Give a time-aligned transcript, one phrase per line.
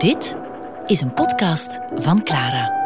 [0.00, 0.36] Dit
[0.86, 2.78] is een podcast van Clara.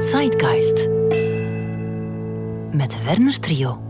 [0.00, 0.88] Zeitgeist
[2.70, 3.85] met Werner Trio.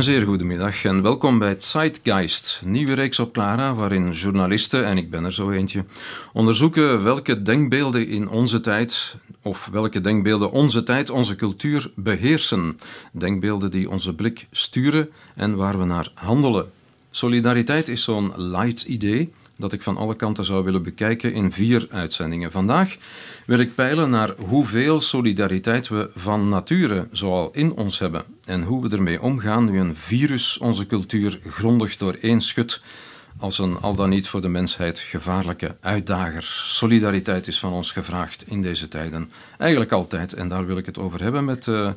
[0.00, 4.96] Een zeer goede middag en welkom bij Zeitgeist, nieuwe reeks op Clara, waarin journalisten, en
[4.96, 5.84] ik ben er zo eentje,
[6.32, 12.78] onderzoeken welke denkbeelden in onze tijd, of welke denkbeelden onze tijd, onze cultuur beheersen.
[13.12, 16.70] Denkbeelden die onze blik sturen en waar we naar handelen.
[17.10, 21.86] Solidariteit is zo'n light idee dat ik van alle kanten zou willen bekijken in vier
[21.90, 22.50] uitzendingen.
[22.50, 22.96] Vandaag
[23.46, 28.88] wil ik peilen naar hoeveel solidariteit we van nature zoal in ons hebben en hoe
[28.88, 32.82] we ermee omgaan nu een virus onze cultuur grondig dooreenschudt
[33.38, 36.42] als een al dan niet voor de mensheid gevaarlijke uitdager.
[36.64, 39.30] Solidariteit is van ons gevraagd in deze tijden.
[39.58, 40.32] Eigenlijk altijd.
[40.32, 41.90] En daar wil ik het over hebben met uh,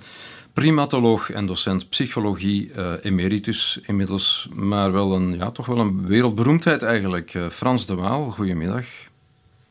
[0.53, 4.49] primatoloog en docent psychologie uh, emeritus inmiddels.
[4.53, 7.33] Maar wel een, ja, toch wel een wereldberoemdheid eigenlijk.
[7.33, 8.85] Uh, Frans de Waal, goedemiddag.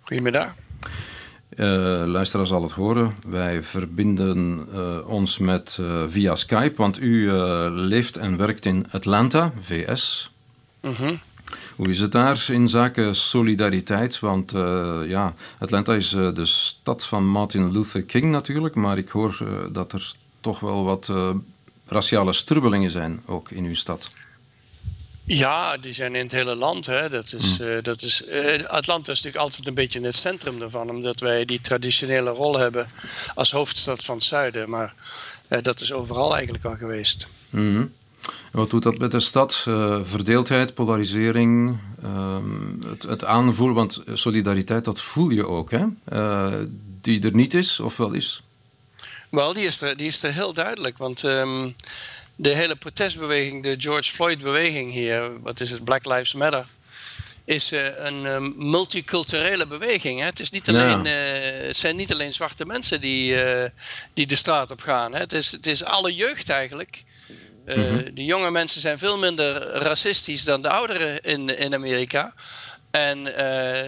[0.01, 0.55] Goedemiddag.
[1.57, 1.67] Uh,
[2.07, 3.15] luisteraars zal het horen.
[3.27, 4.67] Wij verbinden
[5.07, 7.33] ons met via Skype, want u
[7.71, 10.33] leeft en werkt in Atlanta, VS.
[10.81, 11.21] Mm -hmm.
[11.77, 14.21] Hoe is het daar in zaken solidariteit?
[14.21, 14.51] Want
[15.07, 19.39] ja, Atlanta is de stad van Martin Luther King natuurlijk, maar ik hoor
[19.73, 21.13] dat er toch wel wat
[21.87, 24.11] raciale strubbelingen zijn, ook in uw stad.
[25.25, 26.87] Ja, die zijn in het hele land.
[26.87, 27.09] Hè.
[27.09, 27.67] Dat is, mm.
[27.67, 31.45] uh, dat is, uh, Atlanta is natuurlijk altijd een beetje het centrum daarvan, omdat wij
[31.45, 32.89] die traditionele rol hebben
[33.35, 34.71] als hoofdstad van het zuiden.
[34.71, 34.95] Maar
[35.63, 37.29] dat is overal eigenlijk al geweest.
[37.51, 37.93] Mm -hmm.
[38.53, 39.55] Wat doet dat met de stad?
[40.03, 45.85] verdeeldheid, polarisering, ehm, het, het, aanvoelen, want solidariteit, dat voel je ook, hè?
[47.01, 48.43] die er niet is of wel is?
[49.33, 51.23] Wel, die is er, die is er heel duidelijk, want...
[51.23, 51.75] Um,
[52.37, 56.67] de hele protestbeweging, de George Floyd-beweging hier, wat is het, Black Lives Matter,
[57.45, 60.19] is uh, een um, multiculturele beweging.
[60.19, 60.25] Hè?
[60.25, 61.35] Het, is niet alleen, ja.
[61.35, 63.65] uh, het zijn niet alleen zwarte mensen die, uh,
[64.15, 65.13] die de straat op gaan.
[65.13, 65.19] Hè?
[65.19, 67.05] Het, is, het is alle jeugd eigenlijk.
[67.67, 68.15] Mm -hmm.
[68.15, 72.35] De jonge mensen zijn veel minder racistisch dan de ouderen in, in Amerika.
[72.93, 73.35] En uh,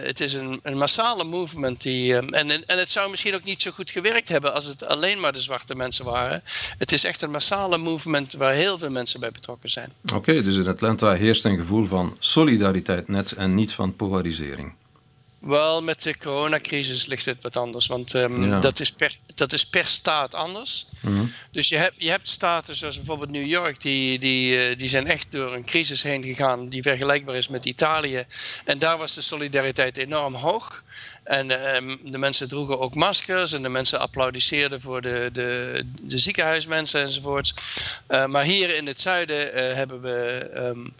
[0.07, 1.81] het is een, een, massale movement.
[1.81, 4.85] Die, um, en, en het zou misschien ook niet zo goed gewerkt hebben als het
[4.85, 6.43] alleen maar de zwarte mensen waren.
[6.77, 9.91] Het is echt een massale movement waar heel veel mensen bij betrokken zijn.
[10.13, 14.73] Oké, dus in Atlanta heerst een gevoel van solidariteit net en niet van polarisering.
[15.45, 17.87] Wel, met de coronacrisis ligt het wat anders.
[17.87, 18.59] Want um, ja.
[18.59, 20.85] dat, is per, dat is per staat anders.
[21.01, 21.31] Mm -hmm.
[21.51, 25.25] Dus je hebt, je hebt staten zoals bijvoorbeeld New York, die, die, die zijn echt
[25.29, 28.25] door een crisis heen gegaan die vergelijkbaar is met Italië.
[28.65, 30.83] En daar was de solidariteit enorm hoog.
[31.23, 36.17] En um, de mensen droegen ook maskers en de mensen applaudisseerden voor de, de, de
[36.17, 37.53] ziekenhuismensen enzovoorts.
[38.09, 40.93] Uh, maar hier in het zuiden uh, hebben we um,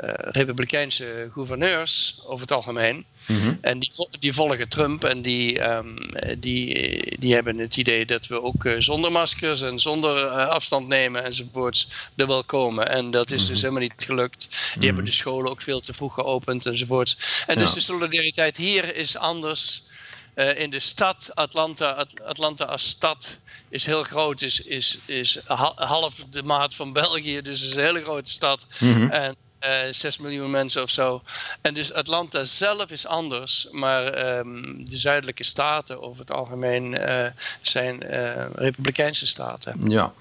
[0.00, 3.04] uh, republikeinse gouverneurs over het algemeen.
[3.28, 3.58] Mm -hmm.
[3.60, 5.96] En die, die, volgen Trump en die, um,
[6.38, 10.88] die, die hebben het idee dat we ook uh, zonder maskers en zonder uh, afstand
[10.88, 12.88] nemen enzovoorts er wel komen.
[12.88, 13.52] En dat is mm -hmm.
[13.52, 14.40] dus helemaal niet gelukt.
[14.40, 14.86] Die mm -hmm.
[14.86, 17.42] hebben de scholen ook veel te vroeg geopend enzovoorts.
[17.46, 17.60] En ja.
[17.60, 19.86] dus de solidariteit hier is anders.
[20.34, 25.38] Uh, in de stad, Atlanta, Atlanta als stad is heel groot, is, is, is
[25.76, 28.66] half de maat van België, dus is een hele grote stad.
[29.10, 31.22] En uh, 6 miljoen mensen of zo.
[31.60, 37.24] En dus Atlanta zelf is anders, maar um, de zuidelijke staten over het algemeen uh,
[37.60, 39.90] zijn uh, republikeinse staten.
[39.90, 40.12] Ja,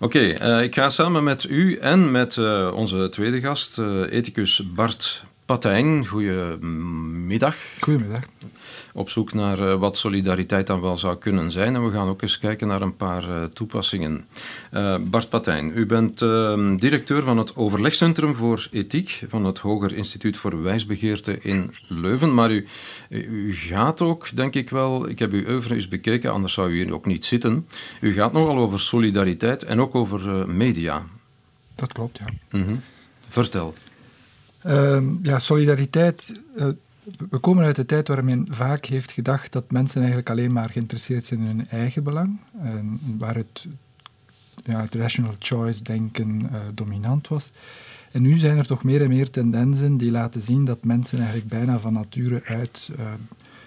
[0.00, 0.04] oké.
[0.04, 2.38] Okay, uh, ik ga samen met u en met
[2.72, 3.78] onze tweede gast,
[4.10, 6.06] ethicus Bart Patijn.
[6.06, 7.56] Goedemiddag.
[7.80, 8.22] Goedemiddag
[8.92, 11.74] op zoek naar uh, wat solidariteit dan wel zou kunnen zijn.
[11.74, 14.26] En we gaan ook eens kijken naar een paar uh, toepassingen.
[14.72, 19.96] Uh, Bart Patijn, u bent ehm, directeur van het Overlegcentrum voor Ethiek van het Hoger
[19.96, 22.34] Instituut voor Wijsbegeerte in Leuven.
[22.34, 22.66] Maar u,
[23.08, 26.74] u gaat ook, denk ik wel, ik heb uw oeuvre eens bekeken, anders zou u
[26.74, 27.66] hier ook niet zitten.
[28.00, 31.06] U gaat nogal over solidariteit en ook over media.
[31.74, 32.58] Dat klopt, ja.
[32.58, 32.80] Mm -hmm.
[33.28, 33.74] Vertel.
[34.66, 36.42] Uh, ja, solidariteit
[37.30, 40.70] we komen uit de tijd waar men vaak heeft gedacht dat mensen eigenlijk alleen maar
[40.70, 43.66] geïnteresseerd zijn in hun eigen belang, en waar het,
[44.64, 47.50] ja, het rational choice denken uh, dominant was.
[48.12, 51.48] En nu zijn er toch meer en meer tendensen die laten zien dat mensen eigenlijk
[51.48, 53.06] bijna van nature uit uh,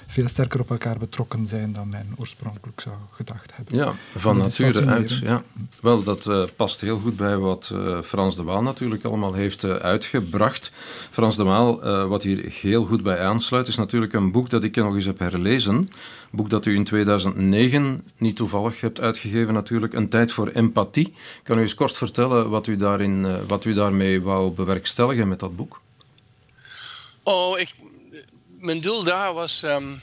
[0.07, 3.75] veel sterker op elkaar betrokken zijn dan men oorspronkelijk zou gedacht hebben.
[3.75, 5.17] Ja, van nature uit.
[5.17, 5.43] Ja.
[5.81, 9.63] Wel, dat uh, past heel goed bij wat uh, Frans de Waal natuurlijk allemaal heeft
[9.63, 10.71] uh, uitgebracht.
[11.11, 14.75] Frans de Waal, wat hier heel goed bij aansluit, is natuurlijk een boek dat ik
[14.75, 15.75] nog eens heb herlezen.
[15.75, 15.89] Een
[16.31, 21.13] boek dat u in 2009 niet toevallig hebt uitgegeven natuurlijk, Een tijd voor empathie.
[21.43, 25.55] Kan u eens kort vertellen wat u, daarin, wat u daarmee wou bewerkstelligen met dat
[25.55, 25.81] boek?
[27.23, 27.73] Oh, ik,
[28.63, 30.01] mijn doel daar was um,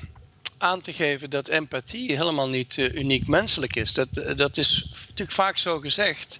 [0.58, 3.92] aan te geven dat empathie helemaal niet uh, uniek menselijk is.
[3.92, 6.38] Dat, dat is natuurlijk vaak zo gezegd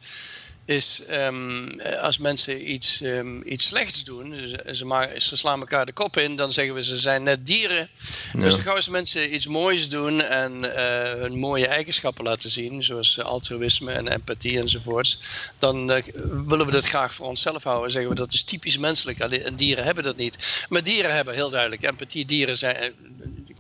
[0.71, 5.87] is um, als mensen iets, um, iets slechts doen, ze, ze, maar, ze, slaan elkaar
[5.87, 7.89] de kop in, dan zeggen we ze zijn net dieren.
[8.33, 8.41] Ja.
[8.41, 10.73] Dus gauw als mensen iets moois doen en uh,
[11.13, 15.21] hun mooie eigenschappen laten zien, zoals altruïsme en empathie enzovoorts,
[15.59, 15.97] dan uh,
[16.47, 17.91] willen we dat graag voor onszelf houden.
[17.91, 20.67] Zeggen we dat is typisch menselijk en dieren hebben dat niet.
[20.69, 22.25] Maar dieren hebben heel duidelijk empathie.
[22.25, 22.95] Dieren zijn,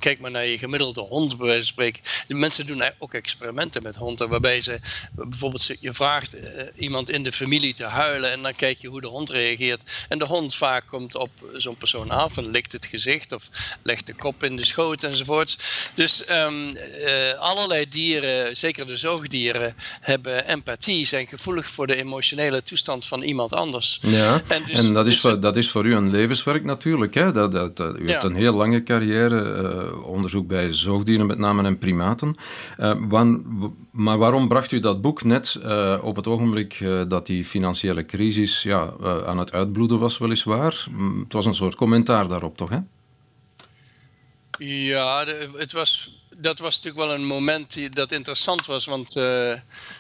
[0.00, 2.02] kijk maar naar je gemiddelde hond, bij wijze van spreken.
[2.26, 4.80] De mensen doen ook experimenten met honden, waarbij ze
[5.12, 6.40] bijvoorbeeld je vraagt uh,
[6.76, 10.06] iemand in de familie te huilen en dan kijk je hoe de hond reageert.
[10.08, 13.50] En de hond vaak komt op zo'n persoon af en likt het gezicht of
[13.82, 15.58] legt de kop in de schoot enzovoorts.
[15.94, 22.62] Dus um, uh, allerlei dieren, zeker de zoogdieren, hebben empathie, zijn gevoelig voor de emotionele
[22.62, 23.98] toestand van iemand anders.
[24.02, 27.14] Ja, en, dus, en dat, is dus, voor, dat is voor u een levenswerk natuurlijk.
[27.14, 27.32] Hè?
[27.32, 28.10] Dat, dat, dat u ja.
[28.10, 29.42] hebt een heel lange carrière.
[29.42, 32.34] Uh, onderzoek bij zoogdieren met name en primaten.
[33.08, 33.44] Wan,
[33.90, 38.62] maar waarom bracht u dat boek net uh, op het ogenblik dat die financiële crisis
[38.62, 38.92] ja,
[39.26, 40.86] aan het uitbloeden was, weliswaar?
[41.22, 42.70] Het was een soort commentaar daarop, toch?
[42.70, 42.78] Hè?
[44.58, 45.24] Ja,
[45.56, 49.54] het was dat was natuurlijk wel een moment die, dat interessant was, want uh,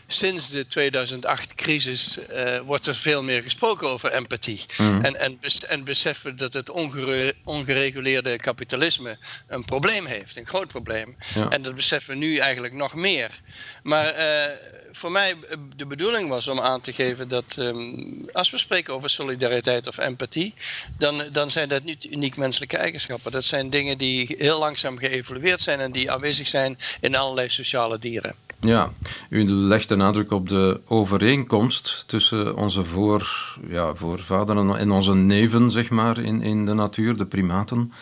[0.06, 4.60] sinds de 2008-crisis uh, eh, wordt er veel meer gesproken over empathie.
[4.76, 5.04] Mm.
[5.04, 5.38] En, en,
[5.68, 11.16] en beseffen dat het ongere, ongereguleerde kapitalisme een probleem heeft, een groot probleem.
[11.34, 11.48] Ja.
[11.48, 13.40] En dat beseffen we nu eigenlijk nog meer.
[13.82, 14.52] Maar uh,
[14.92, 15.34] voor mij
[15.76, 19.98] de bedoeling was om aan te geven dat um, als we spreken over solidariteit of
[19.98, 20.54] empathie,
[20.98, 23.32] dan, dan zijn dat niet uniek menselijke eigenschappen.
[23.32, 27.98] Dat zijn dingen die heel langzaam geëvolueerd zijn en die aanwezig zijn in allerlei sociale
[27.98, 28.34] dieren.
[28.60, 28.92] Ja,
[29.28, 35.70] u legt de nadruk op de overeenkomst tussen onze voor, ja, voorvaderen en onze neven,
[35.70, 37.92] zeg maar, in, in de natuur, de primaten.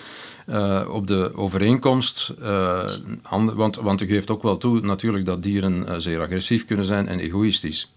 [0.46, 2.88] Uh, op de overeenkomst, uh,
[3.30, 7.08] want, want u geeft ook wel toe natuurlijk dat dieren uh, zeer agressief kunnen zijn
[7.08, 7.90] en egoïstisch.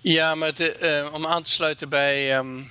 [0.00, 2.70] Ja, maar de, om aan te sluiten bij um,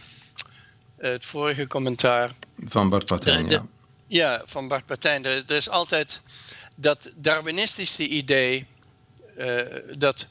[0.98, 2.31] het vorige commentaar.
[2.68, 3.66] Van Bart Patijn, ja.
[4.07, 5.25] Ja, van Bart Patijn.
[5.25, 6.22] Er, er is altijd
[6.75, 8.66] dat Darwinistische idee
[9.38, 9.62] uh,
[9.98, 10.28] dat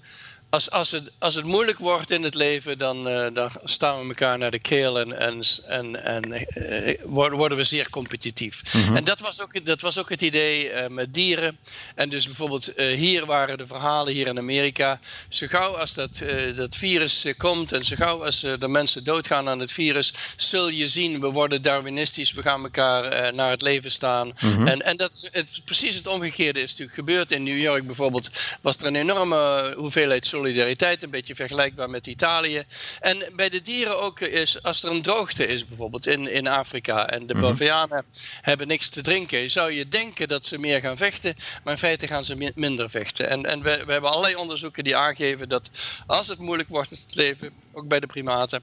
[0.55, 4.09] als, als, het, als het moeilijk wordt in het leven, dan, uh, dan staan we
[4.09, 8.63] elkaar naar de keel en, en, en, en uh, worden we zeer competitief.
[8.75, 8.97] Mm -hmm.
[8.97, 11.59] En dat was ook, dat was ook het idee uh, met dieren.
[11.95, 15.01] En dus bijvoorbeeld hier waren de verhalen hier in Amerika.
[15.29, 16.23] Zo gauw als dat,
[16.57, 20.89] dat virus komt en zo gauw als de mensen doodgaan aan het virus, zul je
[20.89, 24.27] zien, we worden darwinistisch, we gaan elkaar naar het leven staan.
[24.27, 24.67] Mm -hmm.
[24.67, 27.31] En, en dat, het, precies het omgekeerde is natuurlijk gebeurd.
[27.31, 28.31] In New York bijvoorbeeld
[28.61, 32.63] was er een enorme hoeveelheid solidariteit, een beetje vergelijkbaar met Italië.
[33.01, 37.09] En bij de dieren ook is, als er een droogte is bijvoorbeeld in, in Afrika
[37.09, 38.05] en de Bavianen
[38.41, 42.07] hebben niks te drinken, zou je denken dat ze meer gaan vechten, maar in feite
[42.07, 43.29] gaan ze minder vechten.
[43.29, 45.71] En, en we, we hebben allerlei onderzoeken die aangeven dat
[46.07, 48.63] als het moeilijk wordt het leven, ook bij de primaten,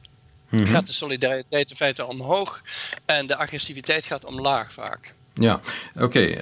[0.50, 0.68] mm -hmm.
[0.68, 2.64] gaat de solidariteit in feite omhoog
[3.06, 5.14] en de agressiviteit gaat omlaag vaak.
[5.34, 5.60] Ja,
[6.00, 6.20] oké.
[6.20, 6.40] Uh,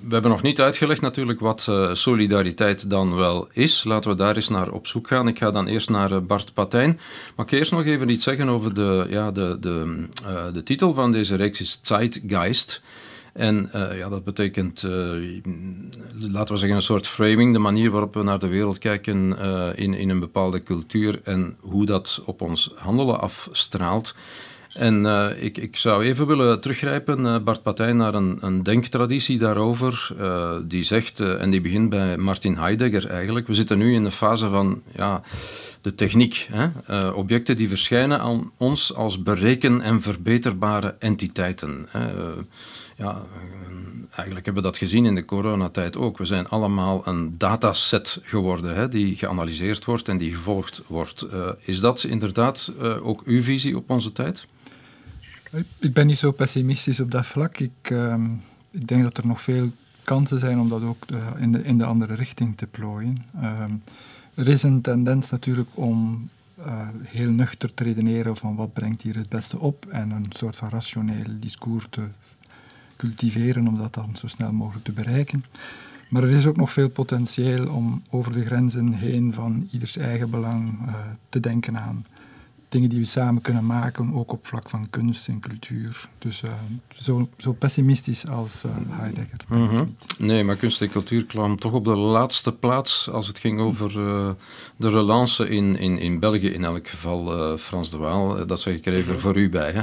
[0.00, 3.84] we hebben nog niet uitgelegd natuurlijk wat uh, solidariteit dan wel is.
[3.84, 5.28] Laten we daar eens naar op zoek gaan.
[5.28, 7.00] Ik ga dan eerst naar uh, Bart Patijn.
[7.36, 10.06] Mag ik eerst nog even iets zeggen over de, ja, de, de,
[10.52, 12.82] de titel van deze reeks is Zeitgeist.
[13.32, 14.82] En ja, dat betekent,
[16.18, 19.38] laten we zeggen, een soort framing, de manier waarop we naar de wereld kijken
[19.76, 24.14] in, in een bepaalde cultuur en hoe dat op ons handelen afstraalt.
[24.74, 29.38] En uh, ik, ik zou even willen teruggrijpen, uh, Bart Patijn, naar een, een denktraditie
[29.38, 30.08] daarover.
[30.20, 33.46] Uh, die zegt, en die begint bij Martin Heidegger eigenlijk.
[33.46, 35.22] We zitten nu in de fase van ja,
[35.80, 36.48] de techniek.
[36.50, 37.10] Hè?
[37.10, 41.88] objecten die verschijnen aan ons als bereken- en verbeterbare entiteiten.
[42.96, 43.22] ja,
[44.10, 46.18] eigenlijk hebben we dat gezien in de coronatijd ook.
[46.18, 51.26] We zijn allemaal een dataset geworden hè, die geanalyseerd wordt en die gevolgd wordt.
[51.60, 54.46] is dat inderdaad ook uw visie op onze tijd?
[55.78, 57.58] Ik ben niet zo pessimistisch op dat vlak.
[57.58, 58.14] Ik, uh,
[58.70, 59.70] ik denk dat er nog veel
[60.04, 63.24] kansen zijn om dat ook uh, in, de, in de andere richting te plooien.
[63.36, 63.64] Uh,
[64.34, 66.28] er is een tendens natuurlijk om
[66.58, 70.56] uh, heel nuchter te redeneren van wat brengt hier het beste op en een soort
[70.56, 72.02] van rationeel discours te
[72.96, 75.44] cultiveren om dat dan zo snel mogelijk te bereiken.
[76.08, 80.30] Maar er is ook nog veel potentieel om over de grenzen heen van ieders eigen
[80.30, 80.94] belang uh,
[81.28, 82.04] te denken aan
[82.72, 86.08] dingen die we samen kunnen maken, ook op vlak van kunst en cultuur.
[86.18, 86.50] Dus uh,
[86.96, 89.38] zo, zo, pessimistisch als uh, Heidegger.
[89.48, 89.96] Mm -hmm.
[90.18, 93.98] Nee, maar kunst en cultuur kwam toch op de laatste plaats als het ging over
[93.98, 94.30] uh,
[94.76, 98.46] de relance in, in, in België, in elk geval, Frans de Waal.
[98.46, 99.72] Dat zeg ik er even voor u bij.
[99.72, 99.82] Hè?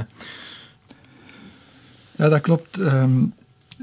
[2.16, 2.78] Ja, dat klopt.
[2.78, 3.32] Um,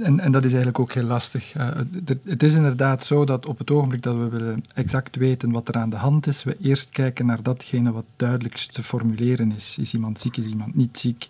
[0.04, 1.56] en, en dat is eigenlijk ook heel lastig.
[1.58, 1.68] Uh,
[2.06, 5.68] het, het, is inderdaad zo dat op het ogenblik dat we willen exact weten wat
[5.68, 9.77] er aan de hand is, we eerst kijken naar datgene wat duidelijkst te formuleren is.
[9.77, 11.30] Is iemand ziek, is iemand niet ziek?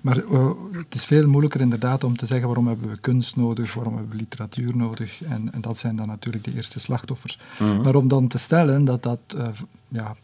[0.00, 3.74] Maar uh, het is veel moeilijker inderdaad om te zeggen waarom hebben we kunst nodig,
[3.74, 5.22] waarom hebben we literatuur nodig.
[5.22, 7.38] En, en dat zijn dan natuurlijk de eerste slachtoffers.
[7.58, 7.82] Mm -hmm.
[7.82, 9.48] Maar om dan te stellen dat dat uh,
[9.88, 10.16] ja,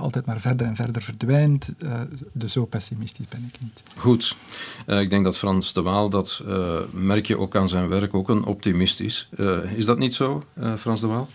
[0.00, 1.68] altijd maar verder en verder verdwijnt.
[1.78, 2.00] Uh,
[2.32, 3.82] dus zo pessimistisch ben ik niet.
[3.96, 4.36] Goed.
[4.86, 6.42] Uh, ik denk dat Frans de Waal, dat
[6.90, 9.28] merk je ook aan zijn werk, ook een optimist is.
[9.74, 10.44] is dat niet zo,
[10.78, 11.28] Frans de Waal?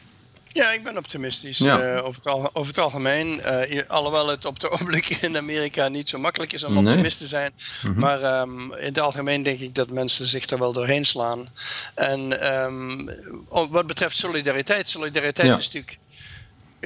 [0.48, 1.98] Ja, ik ben optimistisch ja.
[1.98, 3.42] over, het al, over, het algemeen.
[3.88, 7.54] alhoewel het op het ogenblik in Amerika niet zo makkelijk is om optimist te zijn.
[7.56, 8.00] Mm -hmm.
[8.00, 11.48] Maar um, in het algemeen denk ik dat mensen zich er wel doorheen slaan.
[11.94, 13.10] En um,
[13.48, 15.58] wat betreft solidariteit, solidariteit ja.
[15.58, 15.98] is natuurlijk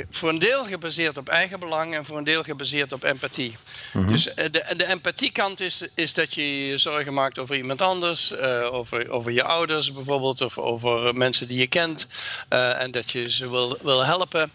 [0.10, 3.58] voor een deel gebaseerd op eigen belang en voor een deel gebaseerd op empathie.
[3.94, 4.12] Mm -hmm.
[4.12, 8.74] Dus de, de empathiekant is, is dat je je zorgen maakt over iemand anders, uh,
[8.74, 12.08] over, over je ouders bijvoorbeeld, of over mensen die je kent,
[12.50, 14.52] uh, en dat je ze wil, wil helpen.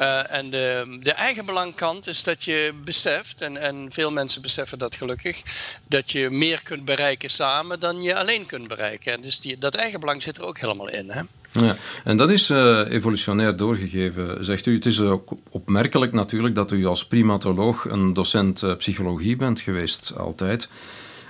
[0.00, 4.96] Uh, en de, de eigenbelangkant is dat je beseft, en, en veel mensen beseffen dat
[4.96, 5.42] gelukkig,
[5.88, 9.12] dat je meer kunt bereiken samen dan je alleen kunt bereiken.
[9.12, 11.10] En dus die, dat eigenbelang zit er ook helemaal in.
[11.10, 11.22] Hè?
[11.60, 14.74] Ja, en dat is uh, evolutionair doorgegeven, zegt u.
[14.74, 20.12] Het is ook opmerkelijk natuurlijk dat u als primatoloog een docent uh, psychologie bent geweest,
[20.16, 20.68] altijd.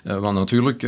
[0.04, 0.82] Uh, want natuurlijk,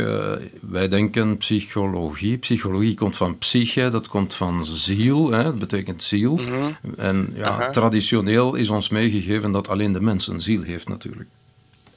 [0.61, 2.37] wij denken psychologie.
[2.37, 6.35] Psychologie komt van psyche, dat komt van ziel, hè, dat betekent ziel.
[6.35, 6.77] Mm -hmm.
[6.97, 11.29] En ja, traditioneel is ons meegegeven dat alleen de mens een ziel heeft natuurlijk.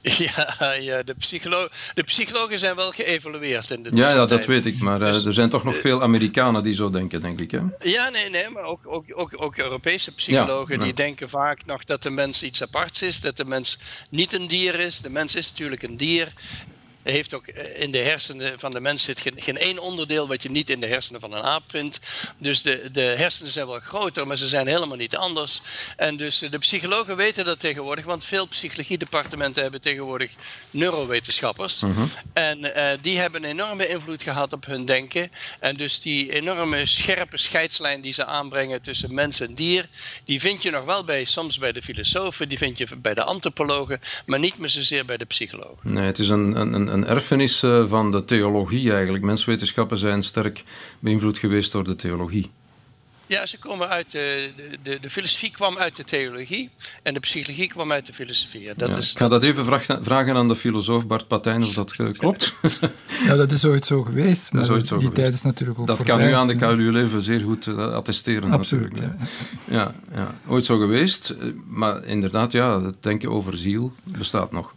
[0.18, 4.66] Ja, ja de, psycholo de psychologen zijn wel geëvolueerd in de Ja, ja dat weet
[4.66, 7.50] ik, maar dus, er zijn toch nog veel Amerikanen die zo denken, denk ik.
[7.50, 7.60] Hè?
[7.80, 11.84] Ja, nee, nee, maar ook, ook, ook, ook Europese psychologen ja, die denken vaak nog
[11.84, 13.78] dat de mens iets aparts is, dat de mens
[14.10, 15.00] niet een dier is.
[15.00, 16.32] De mens is natuurlijk een dier
[17.02, 20.50] heeft ook in de hersenen van de mens zit geen, geen één onderdeel wat je
[20.50, 21.98] niet in de hersenen van een aap vindt.
[22.38, 25.60] Dus de, de hersenen zijn wel groter, maar ze zijn helemaal niet anders.
[25.96, 30.32] En dus de psychologen weten dat tegenwoordig, want veel psychologiedepartementen hebben tegenwoordig
[30.70, 31.80] neurowetenschappers.
[31.80, 32.04] Mhm.
[32.32, 35.30] En uh, die hebben een enorme invloed gehad op hun denken.
[35.60, 39.88] En dus die enorme scherpe scheidslijn die ze aanbrengen tussen mens en dier,
[40.24, 43.24] die vind je nog wel bij, soms bij de filosofen, die vind je bij de
[43.24, 45.92] antropologen, maar niet meer zozeer bij de psychologen.
[45.92, 49.24] Nee, het is een, een, een erfenis van de theologie eigenlijk.
[49.24, 50.64] Menswetenschappen zijn sterk
[50.98, 52.50] beïnvloed geweest door de theologie.
[53.30, 54.50] Ja, ze komen uit de,
[54.82, 56.70] de, de filosofie kwam uit de theologie
[57.02, 58.70] en de psychologie kwam uit de filosofie.
[58.76, 61.74] Dat ja, is, ik ga dat, dat even vragen aan de filosoof Bart Patijn of
[61.74, 62.54] dat klopt.
[63.26, 65.14] ja, dat is ooit zo geweest, maar ooit zo die geweest.
[65.14, 66.16] tijd is natuurlijk ook Dat voorbij.
[66.16, 68.50] kan u aan de KU Leuven zeer goed attesteren.
[68.50, 69.16] Absoluut, ja.
[69.64, 70.34] Ja, ja.
[70.48, 71.34] Ooit zo geweest,
[71.68, 74.74] maar inderdaad, ja, het denken over ziel bestaat nog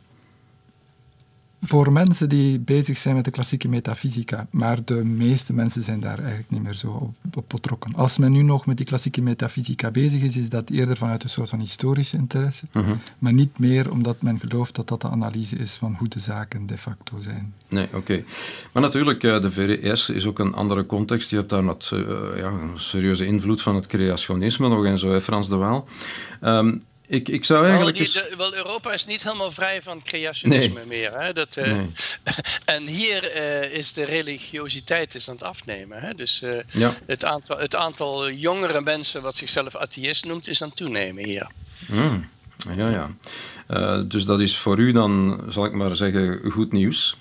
[1.66, 6.18] voor mensen die bezig zijn met de klassieke metafysica, maar de meeste mensen zijn daar
[6.18, 7.96] eigenlijk niet meer zo op, op betrokken.
[7.96, 11.30] Als men nu nog met die klassieke metafysica bezig is, is dat eerder vanuit een
[11.30, 12.96] soort van historische interesse, uh -huh.
[13.20, 16.66] maar niet meer omdat men gelooft dat dat de analyse is van hoe de zaken
[16.66, 17.54] de facto zijn.
[17.68, 17.98] Nee, oké.
[17.98, 18.26] Okay.
[18.72, 21.30] Maar natuurlijk, de VRS is ook een andere context.
[21.30, 21.70] Je hebt daar uh,
[22.38, 25.88] ja, een serieuze invloed van het creationisme nog en zo, hè, Frans de Waal.
[26.42, 27.98] Um, ik, ik zou eigenlijk.
[27.98, 30.86] Wel, die, de, wel, Europa is niet helemaal vrij van creationisme nee.
[30.86, 31.22] meer.
[31.22, 31.34] Hè?
[31.34, 31.90] Dat, uh, nee.
[32.66, 36.00] en hier uh, is de religiositeit is aan het afnemen.
[36.00, 36.14] Hè?
[36.14, 36.94] Dus uh, ja.
[37.06, 41.48] het, aantal, het aantal jongere mensen wat zichzelf atheïst noemt, is aan het toenemen hier.
[41.88, 42.30] Mm.
[42.76, 43.10] Ja, ja.
[43.70, 47.18] Uh, dus dat is voor u dan, zal ik maar zeggen, goed nieuws.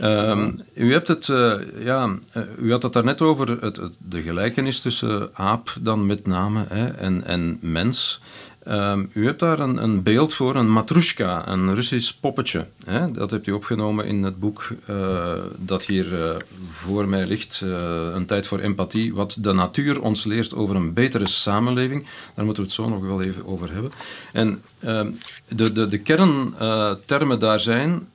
[0.00, 2.18] Uh, u hebt het, uh, ja,
[2.58, 6.86] u had het daarnet over het, het, de gelijkenis tussen aap dan met name hè,
[6.86, 8.20] en, en mens.
[8.68, 12.66] Um, u hebt daar een, een, beeld voor, een matrushka, een Russisch poppetje.
[12.84, 13.10] Hè?
[13.10, 16.36] Dat hebt u opgenomen in het boek uh, dat hier uh,
[16.72, 17.70] voor mij ligt, uh,
[18.14, 22.06] Een tijd voor empathie, wat de natuur ons leert over een betere samenleving.
[22.34, 23.90] Daar moeten we het zo nog wel even over hebben.
[24.32, 25.10] En ehm,
[25.48, 28.08] de, de, de kerntermen daar zijn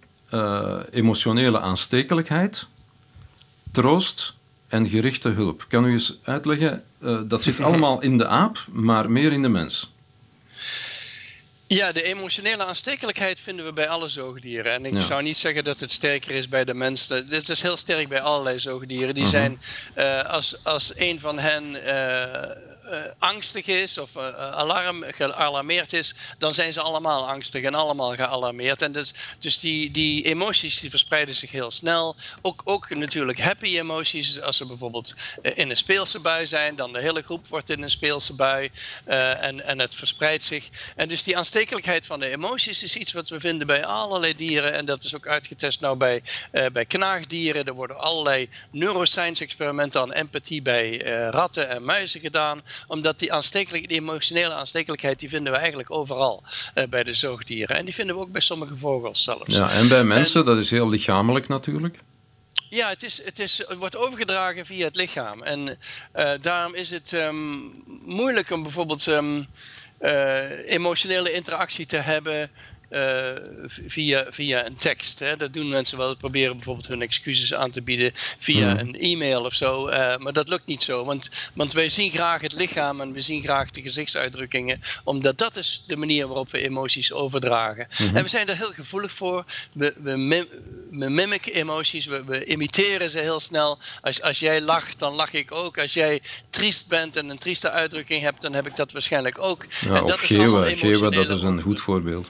[0.91, 2.67] emotionele aanstekelijkheid,
[3.72, 4.34] troost
[4.67, 5.65] en gerichte hulp.
[5.67, 6.84] Kan u eens uitleggen,
[7.27, 9.91] dat zit allemaal in de aap, maar meer in de mens?
[11.75, 14.72] Ja, de emotionele aanstekelijkheid vinden we bij alle zoogdieren.
[14.72, 17.30] En ik zou niet zeggen dat het sterker is bij de mensen.
[17.30, 19.13] Dit is heel sterk bij allerlei zoogdieren.
[19.13, 19.32] Die mhm.
[19.32, 19.62] zijn,
[19.98, 22.71] uh, als, als een van hen uh,
[23.17, 28.81] angstig is of uh, alarm, gealarmeerd is, dan zijn ze allemaal angstig en allemaal gealarmeerd.
[28.81, 32.15] En dus, dus die, die emoties die verspreiden zich heel snel.
[32.41, 34.41] Ook, ook natuurlijk happy emoties.
[34.41, 37.89] Als ze bijvoorbeeld in een speelse bui zijn, dan de hele groep wordt in een
[37.89, 38.71] speelse bui
[39.05, 40.69] en, en het verspreidt zich.
[40.95, 44.74] En dus die aanstekelijkheid van de emoties is iets wat we vinden bij allerlei dieren.
[44.74, 46.24] En dat is ook uitgetest nou bij,
[46.71, 47.65] bij knaagdieren.
[47.65, 50.98] Er worden allerlei neuroscience experimenten aan empathie bij
[51.29, 56.43] ratten en muizen gedaan omdat die, aanstekelijk, die emotionele aanstekelijkheid, die vinden we eigenlijk overal
[56.75, 57.75] uh, bij de zoogdieren.
[57.75, 59.55] En die vinden we ook bij sommige vogels zelfs.
[59.55, 62.00] Ja, en bij mensen, dat is heel lichamelijk natuurlijk.
[62.69, 65.43] Ja, het, is, het, is, het wordt overgedragen via het lichaam.
[65.43, 65.77] En
[66.15, 69.47] uh, daarom is het um, moeilijk om bijvoorbeeld um,
[70.01, 72.51] uh, emotionele interactie te hebben
[72.91, 73.29] uh,
[73.67, 75.19] via, via een tekst.
[75.19, 75.38] Hè.
[75.38, 78.79] Dat doen mensen wel, proberen bijvoorbeeld hun excuses aan te bieden via hmm.
[78.79, 79.89] een e-mail of zo.
[79.89, 83.21] Uh, maar dat lukt niet zo, want, want wij zien graag het lichaam en we
[83.21, 87.88] zien graag de gezichtsuitdrukkingen, omdat dat is de manier waarop we emoties overdragen.
[87.95, 88.15] Hmm.
[88.15, 89.45] En we zijn er heel gevoelig voor.
[89.71, 90.45] We, we, mim,
[90.89, 93.79] we mimiken emoties, we, we, imiteren ze heel snel.
[94.01, 95.77] Als, als jij lacht, dan lach ik ook.
[95.77, 99.65] Als jij triest bent en een trieste uitdrukking hebt, dan heb ik dat waarschijnlijk ook.
[99.81, 102.29] Ja, en dat of geeuwen, dat is een goed voorbeeld.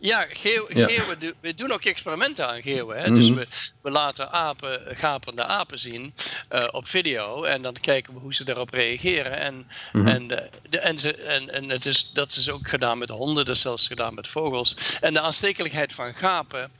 [0.00, 2.98] Ja, geeuwen, we doen ook experimenten aan geeuwen.
[3.02, 3.10] Hè?
[3.14, 3.38] Dus mhm.
[3.38, 3.46] we,
[3.82, 6.14] we laten apen, gapende apen zien
[6.52, 7.42] uh, op video.
[7.42, 9.38] En dan kijken we hoe ze daarop reageren.
[9.38, 13.08] En, mm en, de, en, ze, en, en het is, dat is ook gedaan met
[13.08, 14.76] honden, dat is zelfs gedaan met vogels.
[15.00, 16.70] En de aanstekelijkheid van gapen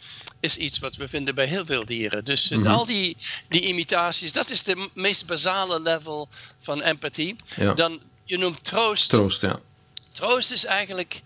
[0.40, 2.24] is iets wat we vinden bij heel veel dieren.
[2.24, 3.16] Dus mm al die,
[3.48, 6.28] die imitaties, dat is de meest basale level
[6.60, 7.36] van empathie.
[7.56, 7.74] Ja.
[7.74, 9.08] Dan, je noemt troost.
[9.08, 9.60] Troost, ja.
[10.12, 11.20] Troost is eigenlijk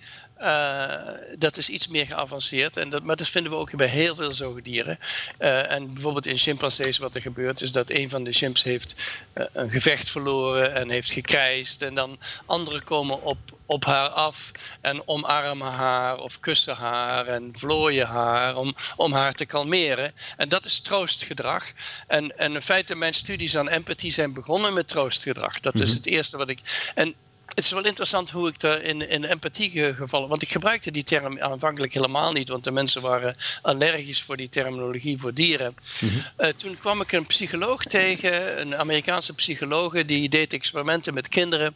[0.44, 2.76] uh, dat is iets meer geavanceerd.
[2.76, 4.98] En dat, maar dat vinden we ook bij heel veel zoogdieren.
[5.38, 8.94] Uh, en bijvoorbeeld in chimpansees wat er gebeurt is dat een van de chimps heeft
[9.34, 11.82] uh, een gevecht verloren en heeft gekrijsd.
[11.82, 17.50] En dan anderen komen op, op haar af en omarmen haar of kussen haar en
[17.52, 20.12] vlooien haar om, om haar te kalmeren.
[20.36, 21.72] En dat is troostgedrag.
[22.06, 25.60] En, en in feite mijn studies aan empathie zijn begonnen met troostgedrag.
[25.60, 25.96] Dat is mhm.
[25.96, 26.60] het eerste wat ik...
[26.94, 27.14] En
[27.54, 30.28] het is wel interessant hoe ik daar in, in empathie gevallen.
[30.28, 34.48] Want ik gebruikte die term aanvankelijk helemaal niet, want de mensen waren allergisch voor die
[34.48, 35.74] terminologie voor dieren.
[36.00, 36.18] Mhm.
[36.36, 41.74] Eh, toen kwam ik een psycholoog tegen, een Amerikaanse psycholoog, die deed experimenten met kinderen.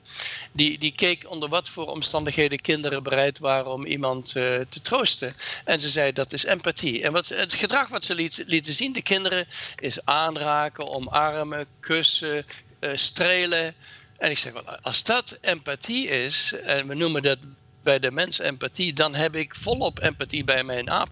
[0.52, 5.34] Die, die keek onder wat voor omstandigheden kinderen bereid waren om iemand uh, te troosten.
[5.64, 7.02] En ze zei dat is empathie.
[7.02, 12.46] En wat, het gedrag wat ze liet, lieten zien, de kinderen, is aanraken, omarmen, kussen,
[12.80, 13.74] uh, strelen.
[14.18, 17.38] En ik zeg, wel, als dat empathie is, en we noemen dat
[17.82, 21.08] bij de mens empathie, dan heb ik volop empathie bij mijn aap.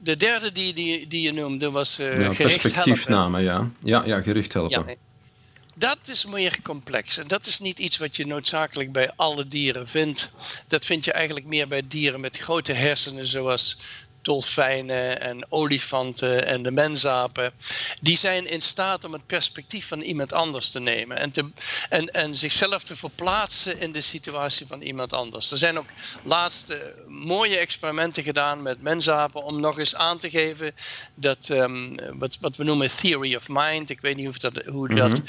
[0.00, 3.70] De derde die, die, die je noemde was uh, ja, gericht perspectiefname, ja.
[3.82, 4.04] ja.
[4.04, 4.86] Ja, gericht helpen.
[4.86, 4.94] Ja,
[5.74, 7.18] dat is meer complex.
[7.18, 10.30] En dat is niet iets wat je noodzakelijk bij alle dieren vindt.
[10.66, 13.80] Dat vind je eigenlijk meer bij dieren met grote hersenen, zoals
[14.28, 17.52] dolfijnen en olifanten en de mensapen,
[18.00, 21.44] die zijn in staat om het perspectief van iemand anders te nemen en, te,
[21.88, 25.50] en, en zichzelf te verplaatsen in de situatie van iemand anders.
[25.50, 25.88] Er zijn ook
[26.22, 30.72] laatste mooie experimenten gedaan met mensapen om nog eens aan te geven
[31.14, 34.94] dat um, wat, wat we noemen theory of mind, ik weet niet hoe dat, hoe
[34.94, 35.20] dat mhm.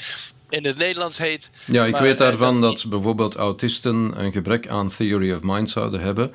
[0.48, 1.50] in het Nederlands heet.
[1.64, 6.00] Ja, ik weet daarvan dat, dat bijvoorbeeld autisten een gebrek aan theory of mind zouden
[6.00, 6.34] hebben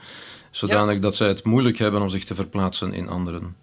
[0.56, 3.56] zodanig dat zij het moeilijk hebben om zich te verplaatsen in anderen.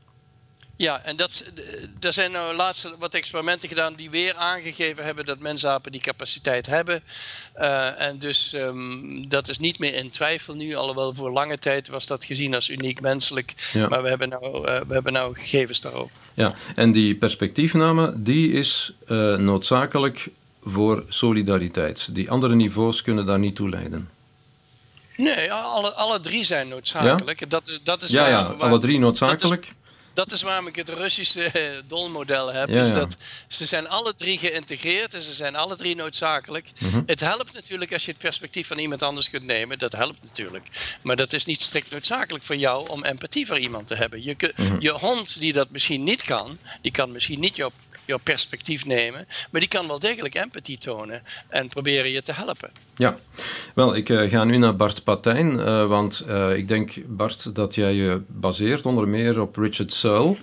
[0.77, 1.53] Ja, en dat,
[2.01, 6.67] er zijn nou laatst wat experimenten gedaan die weer aangegeven hebben dat mensapen die capaciteit
[6.67, 7.03] hebben.
[7.59, 11.89] Uh, en dus um, dat is niet meer in twijfel nu, alhoewel voor lange tijd
[11.89, 13.55] was dat gezien als uniek menselijk.
[13.73, 13.89] Ja.
[13.89, 16.17] Maar we hebben, nou, uh, we hebben nou gegevens daarover.
[16.35, 20.29] Ja, en die perspectiefname die is uh, noodzakelijk
[20.65, 22.15] voor solidariteit.
[22.15, 24.09] Die andere niveaus kunnen daar niet toe leiden.
[25.23, 27.41] Nee, alle, alle drie zijn noodzakelijk.
[27.41, 27.47] Ja?
[27.47, 29.69] Dat, dat is ja, ja, alle drie noodzakelijk.
[30.15, 32.69] Dat is, waarom ik het Russische eh, dolmodel heb.
[32.69, 33.17] Ja, is dat
[33.49, 36.69] ze zijn alle drie geïntegreerd en ze zijn alle drie noodzakelijk.
[36.79, 39.79] Mm Het helpt natuurlijk als je het perspectief van iemand anders kunt nemen.
[39.79, 40.67] Dat helpt natuurlijk.
[41.03, 44.23] Maar dat is niet strikt noodzakelijk voor jou om empathie voor iemand te hebben.
[44.23, 47.73] Je, mm je hond die dat misschien niet kan, die kan misschien niet jouw
[48.05, 49.27] jouw perspectief nemen.
[49.51, 52.71] Maar die kan wel degelijk empathie tonen en proberen je te helpen.
[52.97, 53.19] Ja,
[53.75, 57.75] wel, ik uh, ga nu naar Bart Patijn, uh, want uh, ik denk, Bart, dat
[57.75, 60.37] jij je baseert onder meer op Richard Searle.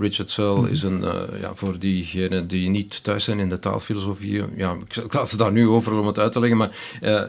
[0.00, 0.72] Richard Searle mm -hmm.
[0.72, 1.04] is een,
[1.40, 5.52] ja, voor diegenen die niet thuis zijn in de taalfilosofie, ja, ik laat ze daar
[5.52, 6.70] nu over om het uit te leggen, maar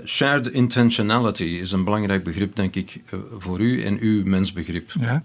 [0.05, 3.01] shared intentionality is een belangrijk begrip, denk ik,
[3.37, 4.91] voor u en uw mensbegrip.
[4.99, 5.23] Ja,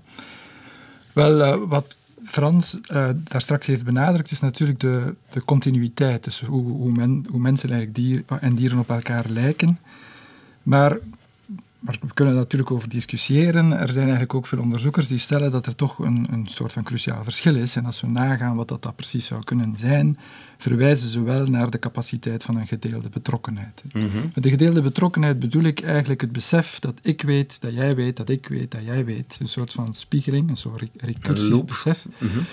[1.12, 1.97] wel, wat
[2.28, 7.24] Frans uh, daar straks heeft benadrukt, is natuurlijk de, de continuïteit tussen hoe, hoe, men,
[7.30, 9.78] hoe mensen eigenlijk dier, en dieren op elkaar lijken.
[10.62, 10.96] Maar,
[11.78, 13.72] maar we kunnen er natuurlijk over discussiëren.
[13.72, 16.82] Er zijn eigenlijk ook veel onderzoekers die stellen dat er toch een, een soort van
[16.82, 17.76] cruciaal verschil is.
[17.76, 20.18] En als we nagaan wat dat, dat precies zou kunnen zijn,
[20.56, 23.82] verwijzen ze wel naar de capaciteit van een gedeelde betrokkenheid.
[23.92, 27.94] Mm Met de gedeelde betrokkenheid bedoel ik eigenlijk het besef dat ik weet, dat jij
[27.94, 29.36] weet, dat ik weet, dat jij weet.
[29.40, 32.04] Een soort van spiegeling, een soort recursief besef.
[32.18, 32.44] Mm -hmm.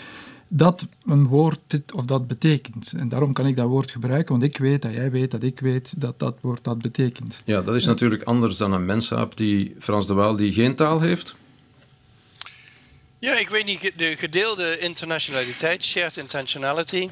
[0.58, 2.94] Dat een woord dit of dat betekent.
[2.98, 5.60] En daarom kan ik dat woord gebruiken, want ik weet dat jij weet dat ik
[5.60, 7.42] weet dat dat woord dat betekent.
[7.46, 11.00] Ja, dat is natuurlijk anders dan een mensaap die, Frans de Waal, die geen taal
[11.02, 11.36] heeft.
[13.20, 17.10] Ja, ik weet niet, de gedeelde internationaliteit, shared intentionality,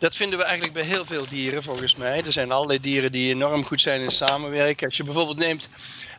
[0.00, 2.22] dat vinden we eigenlijk bij heel veel dieren volgens mij.
[2.24, 4.86] Er zijn allerlei dieren die enorm goed zijn in samenwerken.
[4.86, 5.68] Als je bijvoorbeeld neemt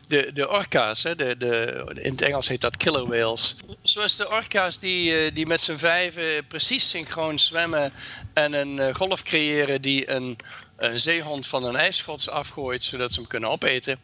[0.08, 3.56] de, de orka's, hè, de, de, in het Engels heet dat killer whales.
[3.82, 7.92] Zoals de orka's die, eh, die met z'n vijven precies synchroon zwemmen
[8.34, 10.38] en een eh, golf creëren die een,
[10.76, 14.00] een zeehond van een ijsschots afgooit zodat ze hem kunnen opeten.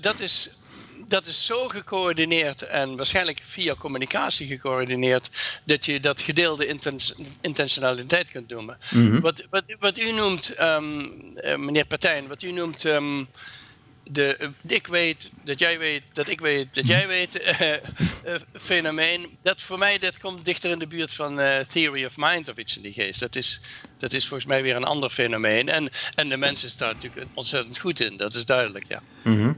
[0.00, 0.50] dat is
[1.10, 5.28] dat is zo gecoördineerd en waarschijnlijk via communicatie gecoördineerd
[5.64, 6.66] dat je dat gedeelde
[7.40, 8.78] intentionaliteit kunt noemen.
[8.90, 9.20] Mhm.
[9.20, 12.84] wat, wat, wat u noemt, um, uh, meneer Partijn, wat u noemt.
[12.84, 13.28] Um,
[14.10, 18.34] de, uh, ik weet dat jij weet dat ik weet dat jij weet uh,
[18.70, 19.38] fenomeen.
[19.42, 21.40] Dat voor mij dat komt dichter in de buurt van
[21.72, 23.20] theory of mind of iets in die geest.
[23.20, 23.60] Dat is,
[23.98, 25.68] dat is volgens mij weer een ander fenomeen.
[25.68, 29.02] En, en de mensen staan natuurlijk ontzettend goed in, dat is duidelijk, ja.
[29.22, 29.56] Mm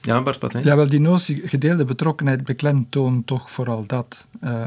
[0.00, 0.64] ja, Bart Patijn?
[0.64, 4.26] Ja, wel, die notie gedeelde betrokkenheid beklemtoont toch vooral dat.
[4.44, 4.66] Uh,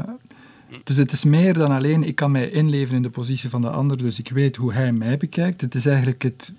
[0.84, 3.70] dus het is meer dan alleen, ik kan mij inleven in de positie van de
[3.70, 5.60] ander, dus ik weet hoe hij mij bekijkt.
[5.60, 6.52] Het is eigenlijk het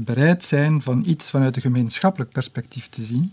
[0.00, 3.32] bereid zijn van iets vanuit een gemeenschappelijk perspectief te zien.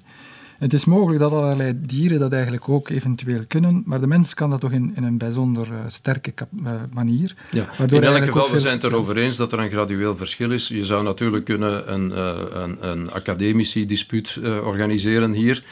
[0.57, 4.49] Het is mogelijk dat allerlei dieren dat eigenlijk ook eventueel kunnen, maar de mens kan
[4.49, 7.35] dat toch in, in een bijzonder uh, sterke uh, manier.
[7.51, 7.69] Ja.
[7.87, 10.67] in elk geval, we zijn het erover eens dat er een gradueel verschil is.
[10.67, 15.63] Je zou natuurlijk kunnen een, uh, een, een academici dispuut organiseren hier,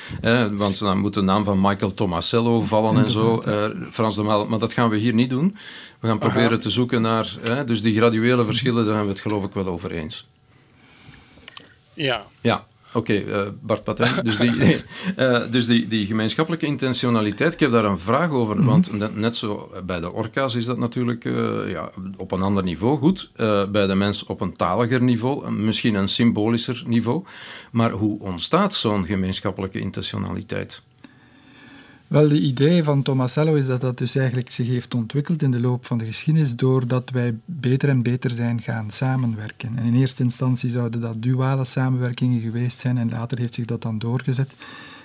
[0.52, 3.44] want dan moet de naam van Michael Tomasello vallen en zo,
[3.92, 5.58] Frans de Maal, maar dat gaan we hier niet doen.
[6.00, 6.58] We gaan proberen Aha.
[6.58, 9.92] te zoeken naar, dus die graduele verschillen, daar hebben we het geloof ik wel over
[9.92, 10.28] eens.
[11.94, 12.26] Ja.
[12.42, 12.66] Ja.
[12.96, 14.24] Oké, okay, uh, Bart Patijn.
[14.24, 14.84] Dus, die,
[15.18, 18.56] uh, dus die, die gemeenschappelijke intentionaliteit, ik heb daar een vraag over.
[18.56, 18.70] Mm -hmm.
[18.70, 22.64] Want net, net, zo bij de orka's is dat natuurlijk uh, ja, op een ander
[22.64, 23.32] niveau goed.
[23.72, 27.24] bij de mens op een taliger niveau, misschien een symbolischer niveau.
[27.72, 30.82] Maar hoe ontstaat zo'n gemeenschappelijke intentionaliteit?
[32.08, 35.60] Wel, de idee van Tomasello is dat dat dus eigenlijk zich heeft ontwikkeld in de
[35.60, 39.78] loop van de geschiedenis doordat wij beter en beter zijn gaan samenwerken.
[39.78, 43.82] En in eerste instantie zouden dat duale samenwerkingen geweest zijn en later heeft zich dat
[43.82, 44.56] dan doorgezet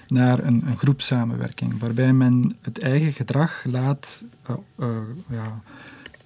[0.08, 4.86] naar een, een groepsamenwerking, waarbij men het eigen gedrag laat uh, uh,
[5.28, 5.60] ja,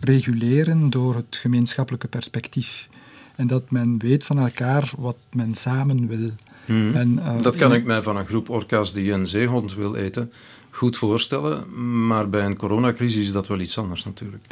[0.01, 2.89] reguleren door het gemeenschappelijke perspectief.
[3.37, 6.31] En dat men weet van elkaar wat men samen wil.
[6.65, 6.95] Hmm.
[6.95, 10.33] En, uh, dat kan ik mij van een groep orka's die een zeehond wil eten
[10.75, 11.65] goed voorstellen,
[12.07, 14.45] maar bij een coronacrisis is dat wel iets anders natuurlijk.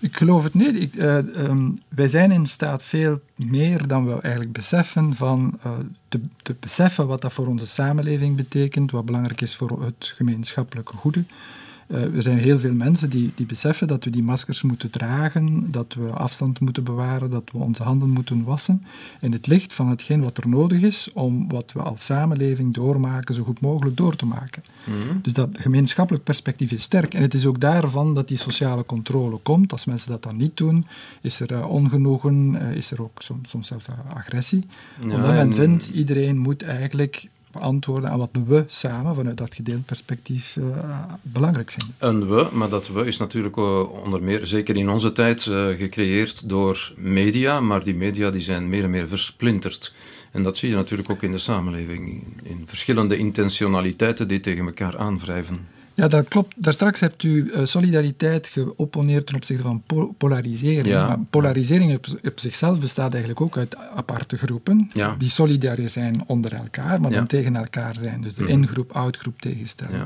[0.00, 0.74] Ik geloof het niet.
[0.74, 5.72] Ik, uh, um, wij zijn in staat veel meer dan we eigenlijk beseffen van uh,
[6.08, 10.96] te, te, beseffen wat dat voor onze samenleving betekent, wat belangrijk is voor het gemeenschappelijke
[10.96, 11.24] goede.
[11.88, 15.70] Uh, er zijn heel veel mensen die, die beseffen dat we die maskers moeten dragen,
[15.70, 18.82] dat we afstand moeten bewaren, dat we onze handen moeten wassen.
[19.20, 23.34] In het licht van hetgeen wat er nodig is om wat we als samenleving doormaken,
[23.34, 24.62] zo goed mogelijk door te maken.
[24.84, 25.18] Mm-hmm.
[25.22, 27.14] Dus dat gemeenschappelijk perspectief is sterk.
[27.14, 29.72] En het is ook daarvan dat die sociale controle komt.
[29.72, 30.86] Als mensen dat dan niet doen,
[31.20, 34.66] is er uh, ongenoegen, uh, is er ook soms, soms zelfs agressie.
[35.00, 35.54] Ja, Omdat men en...
[35.54, 40.64] vindt, iedereen moet eigenlijk beantwoorden aan wat we samen vanuit dat gedeeld perspectief uh,
[41.22, 41.94] belangrijk vinden.
[41.98, 43.56] Een we, maar dat we is natuurlijk
[44.04, 48.68] onder meer, zeker in onze tijd, uh, gecreëerd door media, maar die media die zijn
[48.68, 49.92] meer en meer versplinterd.
[50.32, 54.98] En dat zie je natuurlijk ook in de samenleving, in verschillende intentionaliteiten die tegen elkaar
[54.98, 55.77] aanwrijven.
[55.98, 56.54] Ja, dat klopt.
[56.56, 60.86] Daarstraks hebt u uh, solidariteit geopponeerd ten opzichte van po polarisering.
[60.86, 61.06] Ja.
[61.06, 65.14] Maar polarisering op, op, zichzelf bestaat eigenlijk ook uit aparte groepen ja.
[65.18, 67.16] die solidair zijn onder elkaar, maar ja.
[67.16, 68.20] dan tegen elkaar zijn.
[68.20, 70.02] Dus de in-groep, out-groep tegenstelling.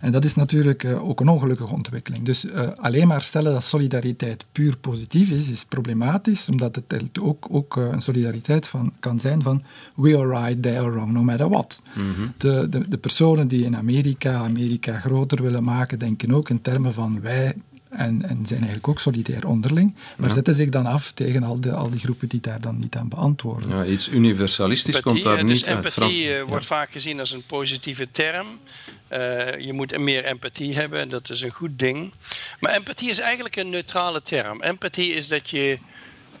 [0.00, 2.24] En dat is natuurlijk uh, ook een ongelukkige ontwikkeling.
[2.24, 7.46] Dus uh, alleen maar stellen dat solidariteit puur positief is, is problematisch, omdat het ook,
[7.50, 9.62] ook uh, een solidariteit van, kan zijn van
[9.94, 11.82] we are right, they are wrong, no matter what.
[11.94, 12.32] Mm -hmm.
[12.36, 16.92] de, de, de personen die in Amerika Amerika groter willen maken, denken ook in termen
[16.92, 17.54] van wij
[17.88, 21.72] en, en, zijn eigenlijk ook solidair onderling, maar zetten zich dan af tegen al, de,
[21.72, 23.68] al die groepen die daar dan niet aan beantwoorden.
[23.76, 26.12] Ja, iets universalistisch empathie, komt daar dus niet empathie uit.
[26.12, 28.46] Empathie wordt vaak gezien als een positieve term.
[29.12, 32.12] Uh, je moet meer empathie hebben en dat is een goed ding.
[32.60, 34.62] Maar empathie is eigenlijk een neutrale term.
[34.62, 35.78] Empathie is dat je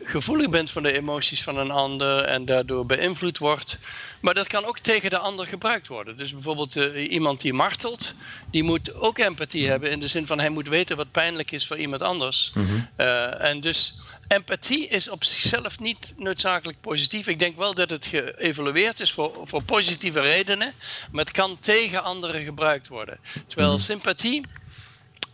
[0.02, 3.78] gevoelig bent voor de emoties van een ander en daardoor beïnvloed wordt.
[4.20, 6.16] Maar dat kan ook tegen de ander gebruikt worden.
[6.16, 8.14] Dus bijvoorbeeld uh, iemand die martelt,
[8.50, 9.70] die moet ook empathie mhm.
[9.70, 12.50] hebben in de zin van hij moet weten wat pijnlijk is voor iemand anders.
[12.54, 12.88] Mm -hmm.
[12.96, 13.94] uh, en dus
[14.28, 17.26] empathie is op zichzelf niet noodzakelijk positief.
[17.26, 20.72] Ik denk wel dat het geëvalueerd is voor, voor positieve redenen,
[21.10, 23.18] maar het kan tegen anderen gebruikt worden.
[23.46, 23.78] Terwijl -hmm.
[23.78, 24.42] sympathie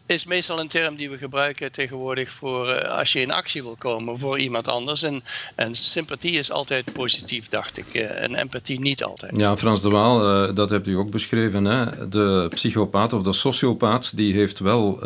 [0.07, 3.77] is meestal een term die we gebruiken tegenwoordig voor uh, als je in actie wil
[3.79, 5.03] komen voor iemand anders.
[5.03, 5.23] En,
[5.55, 7.95] en sympathie is altijd positief, dacht ik.
[7.95, 9.37] Uh, en empathie niet altijd.
[9.37, 11.65] Ja, Frans de Waal, uh, dat hebt u ook beschreven.
[11.65, 12.09] Hè?
[12.09, 14.99] De psychopaat of de sociopaat, die heeft wel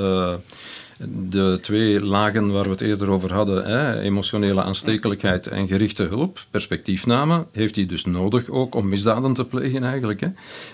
[1.28, 6.44] de twee lagen waar we het eerder over hadden, hè, emotionele aanstekelijkheid en gerichte hulp,
[6.50, 10.20] perspectiefname, heeft hij dus nodig ook om misdaden te plegen eigenlijk.
[10.20, 10.28] Hè.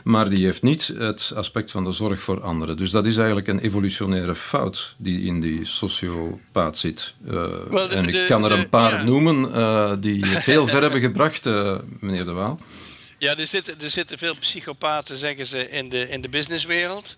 [0.05, 2.77] Maar die heeft niet het aspect van de zorg voor anderen.
[2.77, 7.15] Dus dat is eigenlijk een evolutionaire fout die in die sociopaat zit.
[7.25, 7.33] Uh,
[7.69, 9.03] well, de, en ik kan er een paar ja.
[9.03, 12.61] noemen uh, die het heel ver hebben gebracht, uh, meneer De Waal.
[13.19, 17.17] Ja, er zitten, er zitten veel psychopaten, zeggen ze, in de, in de businesswereld.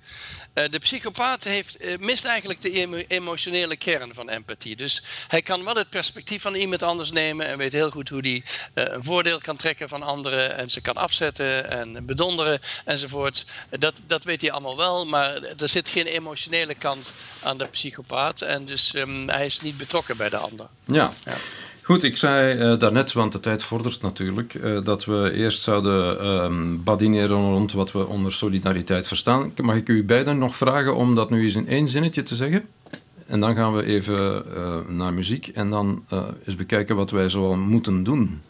[0.59, 4.77] Uh, de psychopaat heeft, uh, mist eigenlijk de emo emotionele kern van empathie.
[4.77, 8.21] Dus hij kan wel het perspectief van iemand anders nemen en weet heel goed hoe
[8.21, 8.43] hij
[8.75, 13.47] uh, een voordeel kan trekken van anderen en ze kan afzetten en bedonderen enzovoort.
[13.79, 18.41] dat, dat weet hij allemaal wel, maar er zit geen emotionele kant aan de psychopaat
[18.41, 20.67] en dus um, hij is niet betrokken bij de ander.
[20.85, 21.13] Ja.
[21.25, 21.37] ja.
[21.87, 26.27] Goed, ik zei uh, daarnet, want de tijd vordert natuurlijk, uh, dat we eerst zouden
[26.27, 29.53] um, badineren rond wat we onder solidariteit verstaan.
[29.63, 32.65] Mag ik u beiden nog vragen om dat nu eens in één zinnetje te zeggen?
[33.27, 36.05] En dan gaan we even uh, naar muziek en dan
[36.45, 38.41] eens bekijken wat wij zoal moeten doen.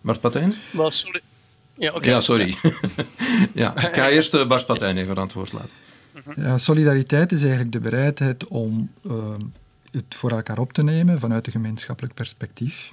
[0.00, 0.52] Bart Patijn?
[0.70, 1.20] Wel, sorry.
[1.74, 2.12] Ja, okay.
[2.12, 2.56] ja, sorry.
[3.52, 5.76] ja, ik ga eerst Bart Patijn even aan het woord laten.
[6.36, 9.40] Ja, solidariteit is eigenlijk de bereidheid om ehm,
[9.90, 12.92] het voor elkaar op te nemen vanuit een gemeenschappelijk perspectief.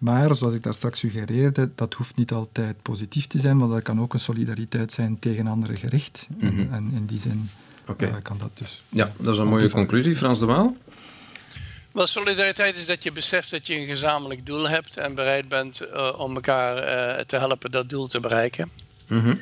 [0.00, 3.82] Maar, zoals ik daar straks suggereerde, dat hoeft niet altijd positief te zijn, want dat
[3.82, 6.26] kan ook een solidariteit zijn tegen anderen gericht.
[6.30, 6.58] Mm -hmm.
[6.58, 7.50] en, en, in die zin
[7.88, 8.08] okay.
[8.08, 8.82] uh, kan dat dus.
[8.88, 10.16] Ja, dat is een mooie conclusie.
[10.16, 10.76] Frans de Waal?
[11.92, 15.82] Wel, solidariteit is dat je beseft dat je een gezamenlijk doel hebt en bereid bent
[15.82, 18.70] uh, om elkaar uh, te helpen dat doel te bereiken.
[19.06, 19.40] Mm -hmm.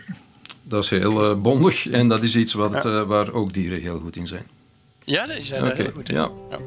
[0.62, 3.04] Dat is heel bondig en dat is iets wat, ja.
[3.04, 4.46] waar ook dieren heel goed in zijn.
[5.09, 5.77] Ja, die zijn okay.
[5.77, 6.14] heel goed in.
[6.14, 6.31] Ja.
[6.51, 6.59] ja.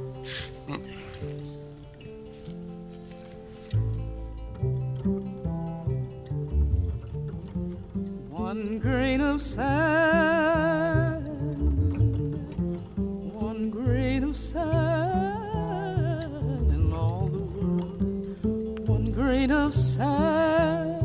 [8.30, 11.28] One grain of sand,
[13.34, 14.72] one grain of sand
[16.74, 21.01] in all the world, one grain of sand,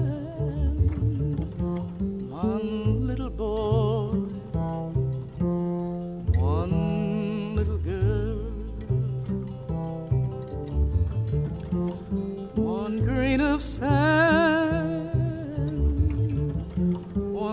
[13.41, 15.17] of sand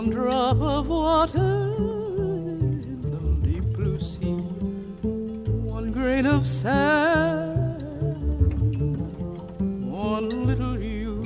[0.04, 4.40] one drop of water in the deep blue sea,
[5.62, 7.80] one grain of sand,
[9.86, 11.22] one little you,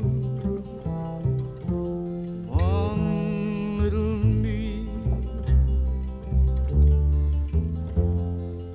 [2.47, 4.85] one little me,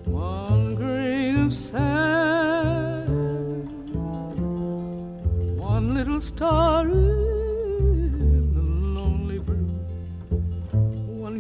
[0.06, 2.02] one grain of sand,
[6.31, 7.03] one little star.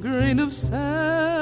[0.03, 1.32] grain of sand,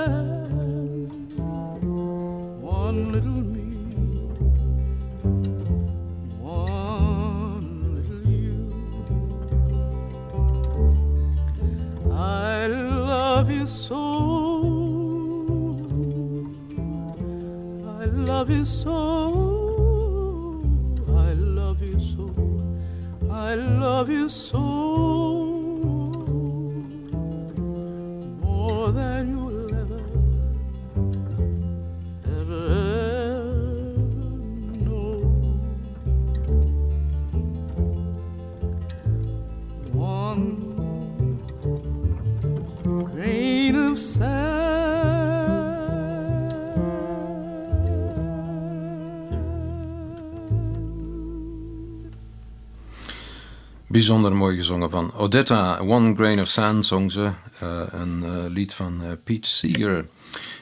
[54.02, 55.80] Bijzonder mooi gezongen van Odetta.
[55.80, 57.22] One Grain of Sand zong ze.
[57.64, 60.06] Uh, een uh, lied van uh, Pete Seeger.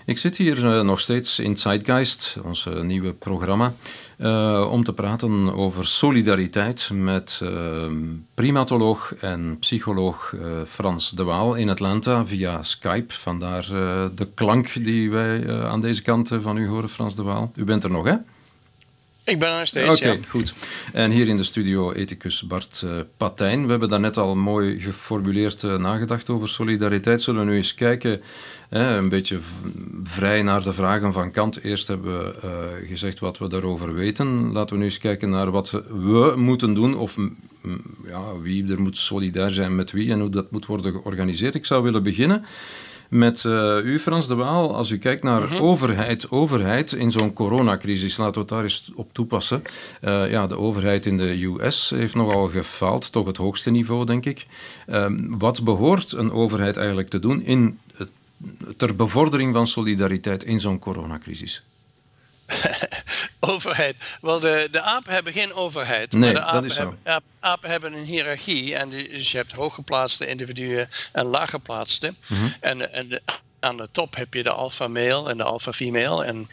[0.06, 3.74] Ik zit hier nog steeds in Zeitgeist, ons nieuwe programma,
[4.70, 7.42] om te praten over solidariteit met
[8.34, 10.36] primatoloog en psycholoog
[10.68, 13.14] Frans de Waal in Atlanta via Skype.
[13.14, 13.68] Vandaar
[14.16, 17.52] de klank die wij aan deze kant van u horen, Frans de Waal.
[17.56, 18.16] U bent er nog, hè?
[19.30, 20.54] Ik ben er nog steeds, Oké, goed.
[20.94, 23.64] En hier in de studio ethicus Bart uh, Patijn.
[23.64, 27.22] We hebben daarnet al mooi geformuleerd uh, nagedacht over solidariteit.
[27.22, 28.22] Zullen we nu eens kijken,
[28.70, 29.40] een beetje
[30.04, 31.64] vrij naar de vragen van Kant.
[31.64, 34.52] Eerst hebben we uh, gezegd wat we daarover weten.
[34.52, 37.18] Laten we nu eens kijken naar wat we moeten doen, of
[38.08, 41.56] ja, wie er moet solidair zijn met wie en hoe dat moet worden georganiseerd.
[41.56, 42.46] Ik zou willen beginnen
[43.10, 44.76] met uh, u, Frans de Waal.
[44.76, 45.62] Als u kijkt naar mm -hmm.
[45.62, 49.62] overheid, overheid in zo'n coronacrisis, laten we het daar eens op toepassen.
[50.02, 54.26] Uh, ja, de overheid in de US heeft nogal gefaald, toch het hoogste niveau, denk
[54.26, 54.46] ik.
[54.88, 57.80] Uh, wat behoort een overheid eigenlijk te doen in
[58.78, 61.64] ter bevordering van solidariteit in zo'n coronacrisis?
[63.40, 63.96] overheid.
[64.22, 66.12] Wel, de, de apen hebben geen overheid.
[66.12, 66.96] Nee, maar de apen dat is zo.
[67.04, 68.76] Hebben, apen hebben een hiërarchie.
[68.76, 72.14] En dus je hebt hooggeplaatste individuen en laaggeplaatste.
[72.28, 72.40] Mhm.
[72.42, 72.56] Mm -hmm.
[72.60, 73.22] En, en de,
[73.60, 76.26] aan de top heb je de alpha-male en de alpha-female.
[76.26, 76.50] En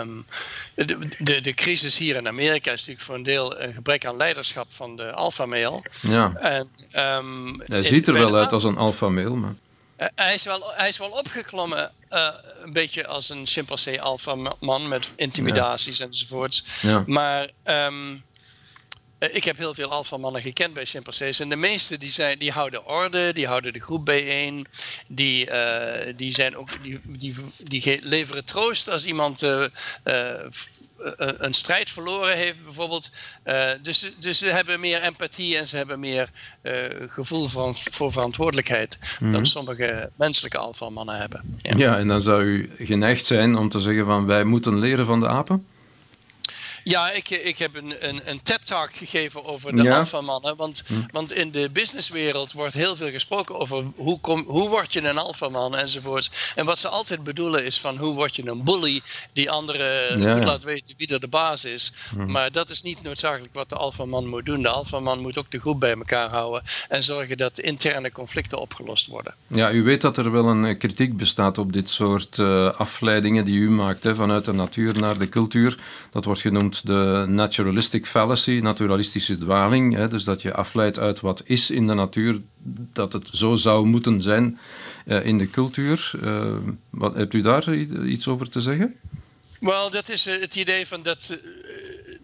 [0.00, 0.26] um,
[0.74, 4.16] de, de, de, crisis hier in Amerika is natuurlijk voor een deel een gebrek aan
[4.16, 5.82] leiderschap van de alpha-male.
[6.00, 6.32] Ja.
[6.34, 9.54] En, um, Hij ziet er wel uit als een alpha-male, maar...
[9.98, 12.28] Uh, hij, is wel, hij is wel opgeklommen, uh,
[12.62, 16.04] een beetje als een chimpansee alpha-man met intimidaties ja.
[16.04, 16.64] enzovoorts.
[16.80, 17.04] Ja.
[17.06, 18.24] Maar um,
[19.18, 21.40] uh, ik heb heel veel alpha-mannen gekend bij chimpansees.
[21.40, 24.66] En de meeste die, zijn, die houden orde, die houden de groep bijeen.
[25.06, 25.50] Die,
[26.16, 29.40] die, zijn ook, die, die, die leveren troost als iemand
[31.16, 33.10] een strijd verloren heeft, bijvoorbeeld.
[33.44, 36.30] Uh, dus, dus ze hebben meer empathie en ze hebben meer
[36.62, 36.72] uh,
[37.06, 39.32] gevoel voor, voor verantwoordelijkheid Mhm.
[39.32, 41.58] dan sommige menselijke alfamannen hebben.
[41.58, 41.72] Ja.
[41.76, 45.20] ja, en dan zou u geneigd zijn om te zeggen van wij moeten leren van
[45.20, 45.66] de apen?
[46.88, 49.98] Ja, ik, ik heb een, een, een TED-talk gegeven over de Ja.
[49.98, 50.56] alfamannen.
[50.56, 50.94] Want, Hm.
[51.12, 55.18] want in de businesswereld wordt heel veel gesproken over hoe, kom, hoe word je een
[55.18, 56.52] alfaman enzovoort.
[56.54, 59.00] En wat ze altijd bedoelen is van hoe word je een bully
[59.32, 60.44] die anderen Ja, ja.
[60.44, 61.92] laat weten wie er de baas is.
[62.14, 62.26] Hm.
[62.30, 64.62] Maar dat is niet noodzakelijk wat de alfaman moet doen.
[64.62, 69.06] De alfaman moet ook de groep bij elkaar houden en zorgen dat interne conflicten opgelost
[69.06, 69.34] worden.
[69.46, 73.44] Ja, u weet dat er wel een eh, kritiek bestaat op dit soort eh, afleidingen
[73.44, 75.78] die u maakt hè, vanuit de natuur naar de cultuur.
[76.10, 79.94] Dat wordt genoemd de naturalistic fallacy, naturalistische dwaling.
[79.94, 82.40] Hè, dus dat je afleidt uit wat is in de natuur,
[82.92, 84.58] dat het zo zou moeten zijn
[85.06, 86.10] eh, in de cultuur.
[86.22, 86.56] Eh,
[86.90, 88.94] wat, hebt u daar iets over te zeggen?
[89.60, 91.38] Wel, dat is eh, het idee van dat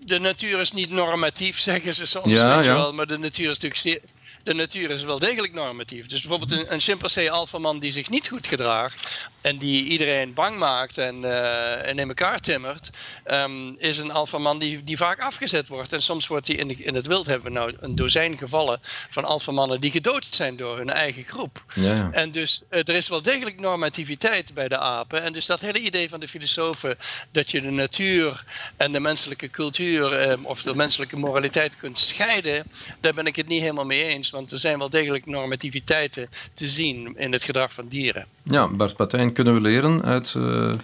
[0.05, 2.27] de natuur is niet normatief, zeggen ze soms.
[2.27, 2.77] Ja, weet je ja.
[2.77, 4.01] wel, maar de natuur is natuurlijk zeer,
[4.45, 6.07] de natuur is wel degelijk normatief.
[6.07, 10.59] Dus bijvoorbeeld een, een chimpansee alfaman die zich niet goed gedraagt en die iedereen bang
[10.59, 12.91] maakt en, eh, en in elkaar timmert,
[13.25, 15.93] ehm, is een alfaman die, die vaak afgezet wordt.
[15.93, 18.79] En soms wordt die in, de- in het wild hebben we nou een dozijn gevallen
[19.11, 21.65] van alfamannen die gedood zijn door hun eigen groep.
[21.75, 22.09] Ja.
[22.13, 25.23] En dus eh, er is wel degelijk normativiteit bij de apen.
[25.23, 26.97] En dus dat hele idee van de filosofen
[27.31, 28.45] dat je de natuur
[28.77, 32.67] en de menselijke cultuur eh, of de menselijke moraliteit kunt scheiden,
[33.01, 34.31] daar ben ik het niet helemaal mee eens.
[34.35, 38.27] Want er zijn wel degelijk normativiteiten te zien in het gedrag van dieren.
[38.43, 40.75] ja, Bart Patijn, kunnen we leren uit eh,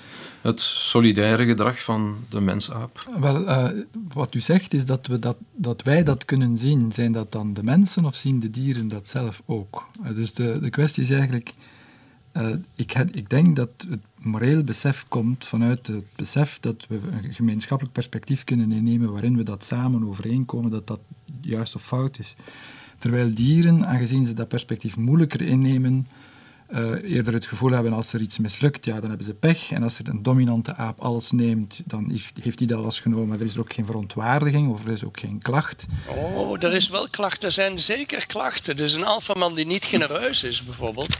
[0.40, 3.06] het solidaire gedrag van de mensaap?
[3.18, 3.70] Wel, eh,
[4.12, 6.92] wat u zegt is dat, we dat, dat wij dat kunnen zien.
[6.92, 9.88] Zijn dat dan de mensen of zien de dieren dat zelf ook?
[10.04, 11.52] Eh, dus de, de kwestie is eigenlijk...
[12.32, 17.34] eh, ik, ik denk dat het moreel besef komt vanuit het besef dat we een
[17.34, 21.00] gemeenschappelijk perspectief kunnen innemen waarin we dat samen overeenkomen dat dat
[21.40, 22.34] juist of fout is.
[23.00, 26.06] Terwijl dieren, aangezien ze dat perspectief moeilijker innemen,
[26.72, 29.70] eh, eerder het gevoel hebben als er iets mislukt, ja, dan hebben ze pech.
[29.70, 32.10] En als er een dominante aap alles neemt, dan
[32.42, 33.28] heeft, hij dat alles genomen.
[33.28, 35.84] Maar er is ook geen verontwaardiging of er is ook geen klacht.
[36.06, 37.42] Oh, er is wel klachten.
[37.42, 38.76] Er zijn zeker klachten.
[38.76, 41.16] Dus een alfaman die niet genereus is, bijvoorbeeld.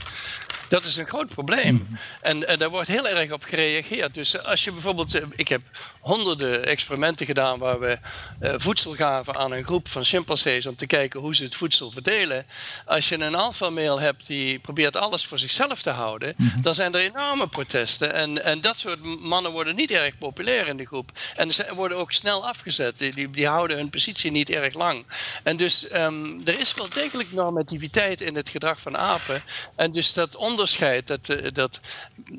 [0.69, 1.87] Dat is een groot probleem.
[2.21, 4.13] En, en daar wordt heel erg op gereageerd.
[4.13, 5.13] Dus als je bijvoorbeeld.
[5.15, 5.61] eh, Ik heb
[5.99, 7.97] honderden experimenten gedaan waar we
[8.39, 11.91] eh, voedsel gaven aan een groep van chimpansees om te kijken hoe ze het voedsel
[11.91, 12.45] verdelen.
[12.85, 17.01] Als je een alpha-male hebt die probeert alles voor zichzelf te houden, dan zijn er
[17.01, 18.13] enorme protesten.
[18.13, 21.11] En, en dat soort mannen worden niet erg populair in de groep.
[21.35, 22.97] En ze worden ook snel afgezet.
[22.97, 25.05] Die, die, die houden hun positie niet erg lang.
[25.43, 29.43] En dus ehm, er is wel degelijk normativiteit in het gedrag van apen.
[29.75, 31.79] En dus dat onderscheid dat, uh, dat,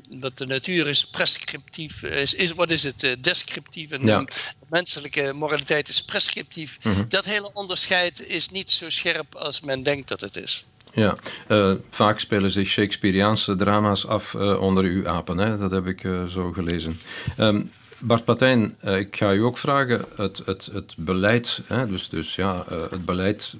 [0.09, 4.25] dat de natuur is prescriptief, is, is wat is het, uh, descriptief en Ja.
[4.69, 6.77] menselijke moraliteit is prescriptief.
[6.83, 7.03] Mhm.
[7.07, 10.63] Dat hele onderscheid is niet zo scherp als men denkt dat het is.
[10.93, 11.15] Ja,
[11.47, 15.37] eh, vaak spelen zich Shakespeareaanse drama's af eh, onder uw apen.
[15.37, 15.57] Hè?
[15.57, 16.97] Dat heb ik eh, zo gelezen.
[17.37, 17.61] Ehm,
[17.99, 22.65] Bart Patijn, ik ga u ook vragen, het, het, het beleid, hè, dus, dus ja,
[22.89, 23.55] het beleid,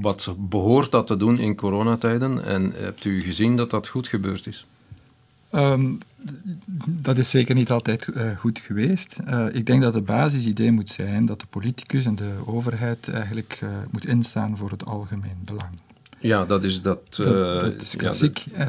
[0.00, 2.44] wat behoort dat te doen in coronatijden?
[2.44, 4.66] En hebt u gezien dat dat goed gebeurd is?
[5.50, 5.92] Ehm,
[6.86, 8.08] dat is zeker niet altijd
[8.38, 9.18] goed geweest.
[9.52, 13.68] Ik denk dat het basisidee moet zijn dat de politicus en de overheid eigenlijk eh,
[13.90, 15.72] moet instaan voor het algemeen belang.
[16.22, 17.00] Ja, dat is dat...
[17.16, 18.44] Dat, eh, dat is ja, klassiek.
[18.52, 18.66] Eh,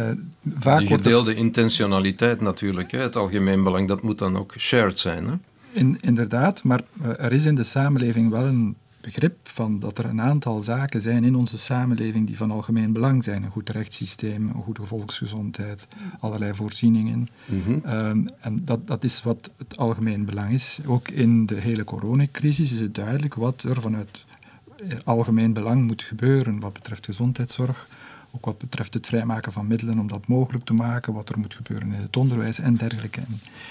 [0.57, 4.99] vaak die er gedeelde intentionaliteit natuurlijk, hè, het algemeen belang, dat moet dan ook shared
[4.99, 5.27] zijn.
[5.27, 5.33] Hè?
[5.71, 10.05] In, inderdaad, maar eh, er is in de samenleving wel een begrip van dat er
[10.05, 13.43] een aantal zaken zijn in onze samenleving die van algemeen belang zijn.
[13.43, 15.87] Een goed rechtssysteem, een goede volksgezondheid,
[16.19, 17.27] allerlei voorzieningen.
[17.45, 17.85] Mhm.
[17.85, 20.79] Ehm, en dat, dat is wat het algemeen belang is.
[20.85, 24.25] Ook in de hele coronacrisis is het duidelijk wat er vanuit
[25.03, 27.87] algemeen belang moet gebeuren wat betreft gezondheidszorg.
[28.35, 31.53] Ook wat betreft het vrijmaken van middelen om dat mogelijk te maken, wat er moet
[31.53, 33.21] gebeuren in het onderwijs en dergelijke.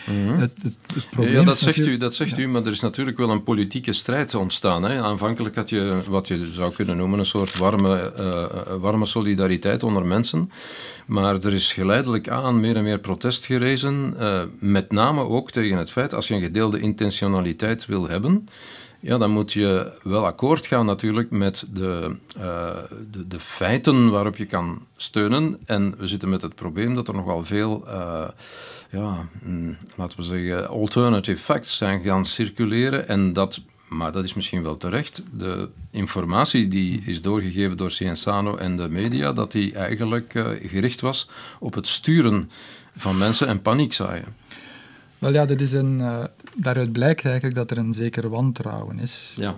[0.06, 0.38] Mhm.
[0.38, 2.42] het, het, het probleem ja, dat zegt, u, dat zegt ja.
[2.42, 4.82] u, maar er is natuurlijk wel een politieke strijd ontstaan.
[4.82, 5.02] Hè.
[5.02, 9.82] Aanvankelijk had je wat je zou kunnen noemen een soort warme, eh, eh, warme solidariteit
[9.82, 10.50] onder mensen.
[11.06, 14.14] Maar er is geleidelijk aan meer en meer protest gerezen.
[14.18, 18.46] eh, met name ook tegen het feit, als je een gedeelde intentionaliteit wil hebben,
[19.02, 22.76] ja, dan moet je wel akkoord gaan natuurlijk met de, eh,
[23.10, 25.58] de, de feiten waarop je kan steunen.
[25.64, 28.28] En we zitten met het probleem dat er nogal veel, eh,
[28.90, 33.08] ja, mm, laten we zeggen, alternative facts zijn gaan circuleren.
[33.08, 38.56] En dat, maar dat is misschien wel terecht, de informatie die is doorgegeven door Cienzano
[38.56, 41.28] en de media, dat die eigenlijk eh, gericht was
[41.58, 42.50] op het sturen
[42.96, 44.41] van mensen en paniek zaaien.
[45.22, 46.24] Wel ja, dat is een, eh,
[46.56, 49.54] daaruit blijkt eigenlijk dat er een zeker wantrouwen is Ja.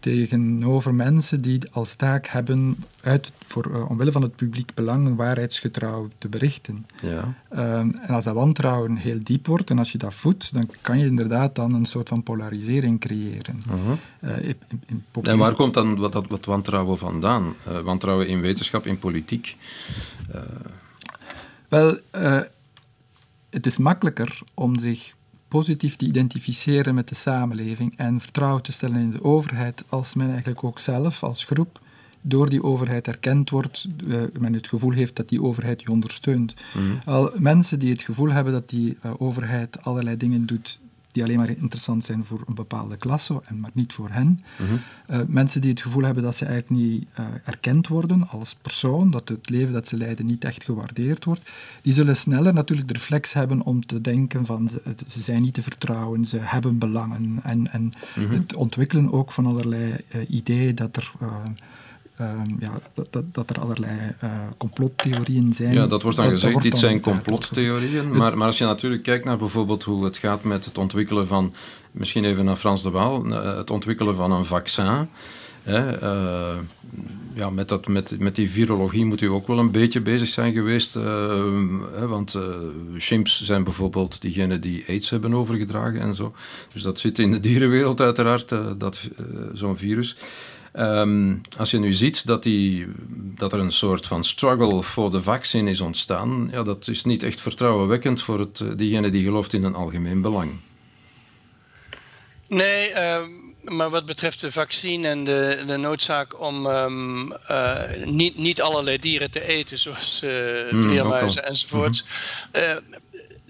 [0.00, 6.08] tegenover mensen die als taak hebben uit, voor, eh, omwille van het publiek belang waarheidsgetrouw
[6.18, 6.86] te berichten.
[7.02, 7.34] Ja.
[7.48, 10.98] Ehm, en als dat wantrouwen heel diep wordt en als je dat voedt, dan kan
[10.98, 13.60] je inderdaad dan een soort van polarisering creëren.
[14.20, 14.54] Eh, in,
[14.86, 17.54] in- in En waar komt dan wat, dat, wat wantrouwen vandaan?
[17.84, 19.56] Wantrouwen in wetenschap, in politiek?
[21.68, 21.98] Wel,
[23.56, 25.14] het is makkelijker om zich
[25.48, 30.28] positief te identificeren met de samenleving en vertrouwen te stellen in de overheid als men
[30.28, 31.80] eigenlijk ook zelf als groep
[32.20, 36.54] door die overheid erkend wordt, eh, men het gevoel heeft dat die overheid je ondersteunt.
[37.04, 40.78] Al mensen die het gevoel hebben dat die eh, overheid allerlei dingen doet
[41.16, 44.40] die alleen maar interessant zijn voor een bepaalde klasse, en maar niet voor hen.
[45.06, 49.10] Eh, mensen die het gevoel hebben dat ze eigenlijk niet eh, erkend worden als persoon,
[49.10, 51.50] dat het leven dat ze leiden niet echt gewaardeerd wordt,
[51.82, 55.62] die zullen sneller natuurlijk de reflex hebben om te denken van ze, zijn niet te
[55.62, 57.40] vertrouwen, ze hebben belangen.
[57.42, 61.12] En, en het ontwikkelen ook van allerlei eh, ideeën dat er...
[62.16, 65.72] eh, ehm, ja, dat, dat, dat er allerlei eh, complottheorieën zijn.
[65.72, 68.16] Ja, dat wordt dan gezegd, wordt dit dan zijn complottheorieën.
[68.16, 71.54] Maar, maar als je natuurlijk kijkt naar bijvoorbeeld hoe het gaat met het ontwikkelen van,
[71.96, 75.08] misschien even naar Frans de Waal, eh, het ontwikkelen van een vaccin.
[75.62, 76.56] Hè, eh,
[77.34, 80.52] ja, met, dat, met, met die virologie moet u ook wel een beetje bezig zijn
[80.52, 80.94] geweest.
[80.94, 82.42] hè, want eh,
[82.96, 86.34] chimps zijn bijvoorbeeld diegenen die aids hebben overgedragen en zo.
[86.72, 88.48] Dus dat zit in de dierenwereld uiteraard,
[88.78, 89.00] dat,
[89.52, 90.16] zo'n virus.
[90.76, 95.22] Ehm, als je nu ziet dat, die, dat er een soort van struggle voor de
[95.22, 99.52] vaccin is ontstaan, ja, dat is niet echt vertrouwenwekkend voor het, eh, diegene die gelooft
[99.52, 100.52] in een algemeen belang.
[102.48, 103.30] Nee, ehm,
[103.62, 108.98] maar wat betreft de vaccin en de, de noodzaak om ehm, eh, niet, niet allerlei
[108.98, 110.22] dieren te eten, zoals
[110.68, 112.04] Hmm, vleermuizen enzovoorts.
[112.52, 112.76] Eh,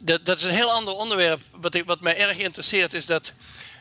[0.00, 1.40] dat, dat is een heel ander onderwerp.
[1.60, 3.32] Wat, ik, wat mij erg interesseert is dat.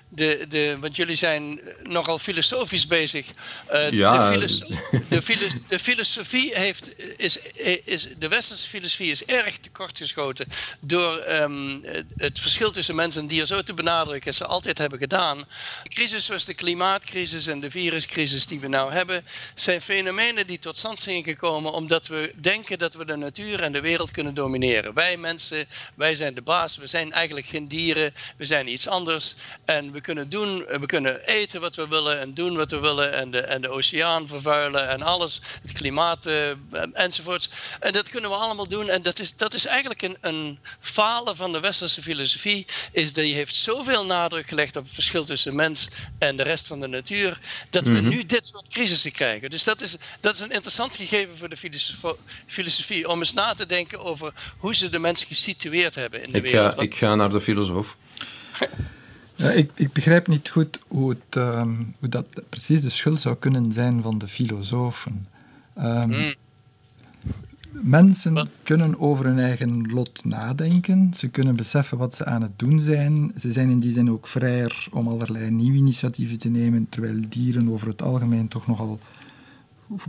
[0.10, 3.28] De, de, want jullie zijn nogal filosofisch bezig.
[3.68, 4.30] Eh, Ja.
[4.30, 4.68] de, filoso-
[5.10, 7.38] de, filo- de filosofie heeft, is,
[7.84, 10.48] is, de westerse filosofie is erg tekortgeschoten
[10.80, 11.80] door ehm,
[12.18, 15.48] het verschil tussen mens en dier zo te benadrukken als ze altijd hebben gedaan.
[15.84, 19.26] Crisis zoals de klimaatcrisis en de viruscrisis die we nou hebben,
[19.56, 23.72] zijn fenomenen die tot stand zijn gekomen omdat we denken dat we de natuur en
[23.72, 24.94] de wereld kunnen domineren.
[24.94, 29.36] Wij mensen, wij zijn de baas, we zijn eigenlijk geen dieren, we zijn iets anders
[29.66, 33.14] en we kunnen doen, we kunnen eten wat we willen en doen wat we willen
[33.14, 36.50] en de, en de oceaan vervuilen en alles, het klimaat uh,
[36.94, 37.50] enzovoorts.
[37.80, 41.36] En dat kunnen we allemaal doen en dat is, dat is eigenlijk een, een falen
[41.36, 45.56] van de westerse filosofie, is dat je heeft zoveel nadruk gelegd op het verschil tussen
[45.56, 45.88] mens
[46.20, 47.40] en de rest van de natuur,
[47.70, 48.08] dat we Mhm.
[48.10, 49.50] nu dit soort crisissen krijgen.
[49.50, 51.58] Dus dat is, dat is een interessant gegeven voor de
[52.48, 56.38] filosofie, om eens na te denken over hoe ze de mens gesitueerd hebben in de
[56.38, 56.74] Ik wereld.
[56.74, 57.96] ga, ik ga naar de filosoof.
[59.36, 63.36] Ja, ik, ik begrijp niet goed hoe, het, ehm, hoe dat precies de schuld zou
[63.36, 65.28] kunnen zijn van de filosofen.
[65.74, 66.34] Ehm, Hmm.
[67.82, 68.48] Mensen Wat?
[68.64, 71.14] kunnen over hun eigen lot nadenken.
[71.16, 73.32] Ze kunnen beseffen wat ze aan het doen zijn.
[73.38, 77.70] Ze zijn in die zin ook vrijer om allerlei nieuwe initiatieven te nemen, terwijl dieren
[77.70, 79.00] over het algemeen toch nogal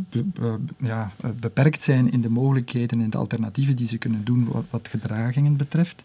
[0.09, 4.49] be- be- ja, beperkt zijn in de mogelijkheden en de alternatieven die ze kunnen doen
[4.53, 6.05] wat, wat gedragingen betreft.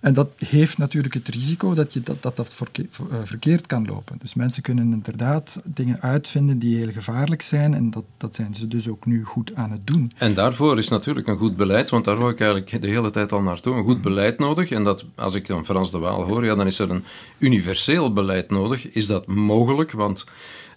[0.00, 2.84] En dat heeft natuurlijk het risico dat je dat, dat, dat eh,
[3.24, 4.18] verkeerd kan lopen.
[4.20, 8.68] Dus mensen kunnen inderdaad dingen uitvinden die heel gevaarlijk zijn en dat, dat zijn ze
[8.68, 10.12] dus ook nu goed aan het doen.
[10.16, 13.32] En daarvoor is natuurlijk een goed beleid, want daar wou ik eigenlijk de hele tijd
[13.32, 14.70] al naartoe, een goed beleid nodig.
[14.70, 17.04] En dat, als ik dan Frans de Waal hoor, ja, dan is er een
[17.38, 18.88] universeel beleid nodig.
[18.90, 19.92] Is dat mogelijk?
[19.92, 20.24] Want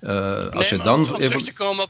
[0.01, 0.99] eh, als Nee, je dan...
[0.99, 1.89] om, om terug te komen op,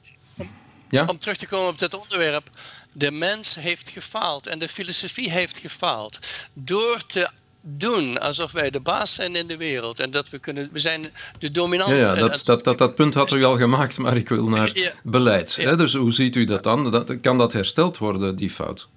[0.89, 1.05] Ja?
[1.05, 2.49] om terug te komen op dit onderwerp.
[2.93, 6.19] De mens heeft gefaald en de filosofie heeft gefaald.
[6.53, 7.29] Door te
[7.61, 11.05] doen alsof wij de baas zijn in de wereld en dat we kunnen, we zijn
[11.39, 11.95] de dominante.
[11.95, 14.69] Ja, ja dat, dat, dat, dat punt had u al gemaakt, maar ik wil naar
[14.77, 14.91] Ja.
[15.03, 15.53] beleid.
[15.53, 15.63] Ja.
[15.69, 15.75] Hè?
[15.77, 16.91] Dus hoe ziet u dat dan?
[16.91, 18.87] Dat, kan dat hersteld worden, die fout?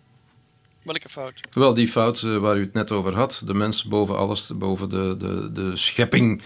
[0.82, 1.40] Welke fout?
[1.53, 4.88] Wel, die fout eh, waar u het net over had, de mens boven alles, boven
[4.88, 6.42] de, de, de schepping,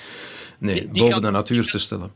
[0.58, 2.12] nee, Die- die boven kan- de natuur te stellen.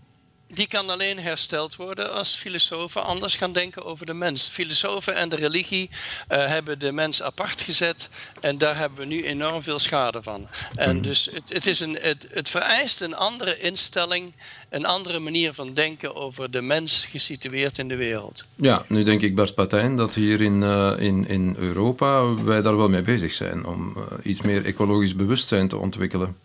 [0.54, 4.48] Die kan alleen hersteld worden als filosofen anders gaan denken over de mens.
[4.48, 5.90] Filosofen en de religie
[6.28, 8.08] eh, hebben de mens apart gezet
[8.40, 10.48] en daar hebben we nu enorm veel schade van.
[10.74, 14.32] En dus het, het, is een, het, het vereist een andere instelling,
[14.70, 18.44] een andere manier van denken over de mens gesitueerd in de wereld.
[18.54, 22.76] Ja, nu denk ik Bart Patijn dat hier in, eh, in, in Europa wij daar
[22.76, 26.36] wel mee bezig zijn om eh, iets meer ecologisch bewustzijn te ontwikkelen.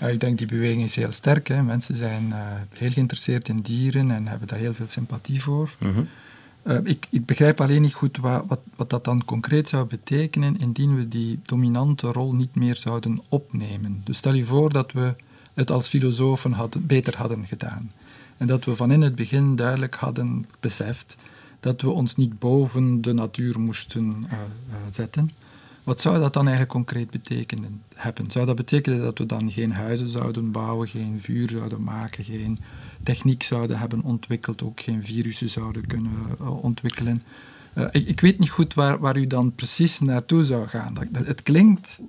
[0.00, 1.48] Ja, ik denk die beweging is heel sterk.
[1.48, 1.62] Hè.
[1.62, 2.38] Mensen zijn eh,
[2.78, 5.74] heel geïnteresseerd in dieren en hebben daar heel veel sympathie voor.
[5.78, 6.02] Mhm.
[6.62, 10.60] Eh, ik, ik begrijp alleen niet goed wat, wat, wat dat dan concreet zou betekenen
[10.60, 14.00] indien we die dominante rol niet meer zouden opnemen.
[14.04, 15.14] Dus stel je voor dat we
[15.54, 17.90] het als filosofen hadden, beter hadden gedaan.
[18.36, 21.16] En dat we van in het begin duidelijk hadden beseft
[21.60, 24.36] dat we ons niet boven de natuur moesten eh,
[24.90, 25.30] zetten.
[25.84, 28.30] Wat zou dat dan eigenlijk concreet betekenen hebben?
[28.30, 32.58] Zou dat betekenen dat we dan geen huizen zouden bouwen, geen vuur zouden maken, geen
[33.02, 37.22] techniek zouden hebben ontwikkeld, ook geen virussen zouden kunnen eh, ontwikkelen?
[37.72, 40.94] Eh, ik, ik weet niet goed waar, waar u dan precies naartoe zou gaan.
[40.94, 42.00] Dat, het klinkt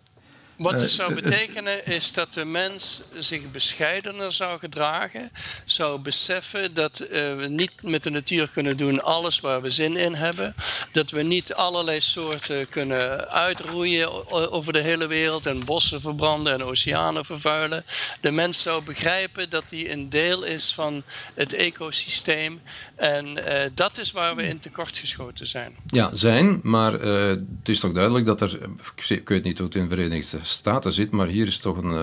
[0.58, 5.32] Wat Eh, het zou het- betekenen is dat de mens zich bescheidener zou gedragen,
[5.66, 9.98] zou beseffen dat eh, we niet met de natuur kunnen doen alles waar we zin
[9.98, 10.56] in hebben,
[10.92, 16.64] dat we niet allerlei soorten kunnen uitroeien over de hele wereld en bossen verbranden en
[16.64, 17.86] oceanen vervuilen.
[18.22, 22.62] De mens zou begrijpen dat hij een deel is van het ecosysteem
[22.96, 25.76] en eh, dat is waar we in tekortgeschoten zijn.
[25.88, 28.60] Ja, zijn, maar eh, het is toch duidelijk dat er,
[29.08, 31.94] ik weet niet hoe het in de Verenigde Staten zit, maar hier is toch een
[31.98, 32.02] eh,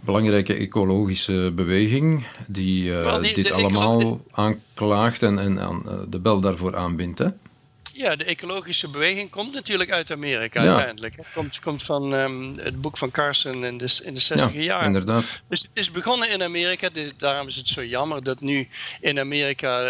[0.00, 6.18] belangrijke ecologische beweging die, eh, die- dit de allemaal aanklaagt en, en aan, eh, de
[6.18, 7.18] bel daarvoor aanbindt.
[7.18, 7.26] Hè?
[7.92, 10.68] Ja, de ecologische beweging komt natuurlijk uit Amerika Ja.
[10.68, 11.16] uiteindelijk.
[11.16, 14.60] Het komt, komt van ehm, het boek van Carson in de, in de 60 Ja,
[14.60, 14.84] jaar.
[14.84, 15.24] inderdaad.
[15.48, 16.88] Dus het is begonnen in Amerika.
[16.92, 18.68] Dus daarom is het zo jammer dat nu
[19.00, 19.82] in Amerika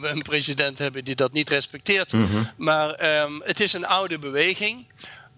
[0.00, 2.12] we een president hebben die dat niet respecteert.
[2.12, 2.42] Mhm.
[2.56, 4.86] Maar ehm, het is een oude beweging.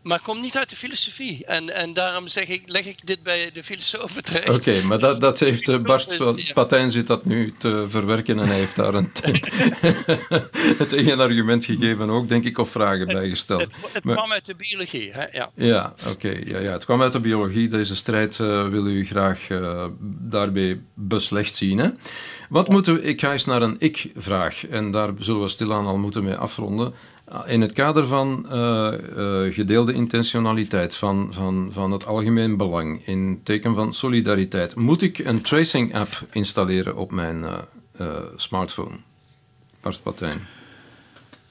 [0.07, 1.45] Maar komt niet uit de filosofie.
[1.45, 4.49] En, en daarom zeg ik, leg ik dit bij de filosofen terecht.
[4.49, 6.53] Oké, maar dat, dat heeft eh, Bart Ja.
[6.55, 9.11] Patijn zit dat nu te verwerken en hij heeft daar een
[10.83, 10.93] het
[11.65, 13.61] gegeven ook, denk ik, of vragen bij gesteld.
[13.61, 15.11] Het, het Maar- kwam uit de biologie.
[15.13, 15.25] Hè?
[15.33, 15.51] Ja.
[15.55, 16.41] Ja, oké.
[16.45, 16.73] Ja, ja.
[16.73, 17.69] Het kwam uit de biologie.
[17.69, 19.85] Deze strijd eh, wil u graag eh,
[20.21, 21.79] daarbij beslecht zien.
[21.79, 21.89] Hè?
[22.49, 23.03] Wat moeten we...
[23.03, 24.67] Ik ga eens naar een ik-vraag.
[24.67, 26.95] En daar zullen we stilaan al moeten mee afronden.
[27.47, 33.41] In het kader van eh, eh, gedeelde intentionaliteit, van, van, van het algemeen belang, in
[33.43, 37.45] teken van solidariteit, moet ik een tracing-app installeren op mijn
[37.97, 38.07] eh,
[38.37, 38.97] smartphone?
[39.81, 40.39] Bart Patijn.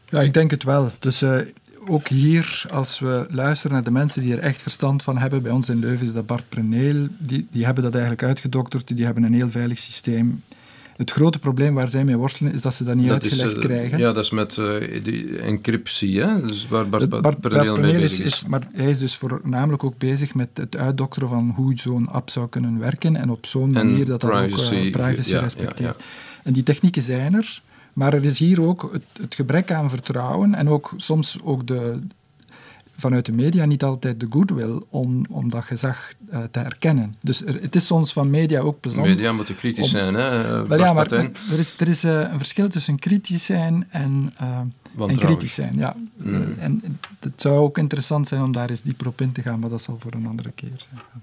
[0.09, 0.91] Ja, ik denk het wel.
[0.99, 1.23] Dus
[1.87, 5.51] ook hier, als we luisteren naar de mensen die er echt verstand van hebben, bij
[5.51, 9.23] ons in Leuven is dat Bart Preneel, die, die hebben dat eigenlijk uitgedokterd, die hebben
[9.23, 10.43] een heel veilig systeem.
[10.95, 13.57] Het grote probleem waar zij mee worstelen is dat ze dat niet Dat is, uitgelegd
[13.57, 13.97] eh, krijgen.
[13.97, 16.41] Ja, dat is met eh, die encryptie, hè?
[16.41, 18.33] Dus waar Bart, Bart, Bart, Perneel Bart mee is, bezig is.
[18.33, 22.29] is- maar hij is dus voornamelijk ook bezig met het uitdokteren van hoe zo'n app
[22.29, 25.41] zou kunnen werken en op zo'n manier dat dat ook privacy, eh, privacy ja, ja,
[25.41, 26.03] respecteert.
[26.43, 27.61] En die technieken zijn er,
[27.93, 31.99] maar er is hier ook het, het gebrek aan vertrouwen en ook soms ook de,
[32.97, 37.15] vanuit de media niet altijd de goodwill om, om dat gezag eh, te herkennen.
[37.21, 40.59] Dus er, het is soms van media ook plezant Media moeten kritisch om- zijn, hè?
[40.61, 44.33] eh, wel ja, maar er is, er is eh, een verschil tussen kritisch zijn en,
[45.07, 45.73] en kritisch zijn.
[45.77, 45.95] Ja.
[46.17, 46.55] Mm.
[46.59, 49.69] En het zou ook interessant zijn om daar eens dieper op in te gaan, maar
[49.69, 50.69] dat zal voor een andere keer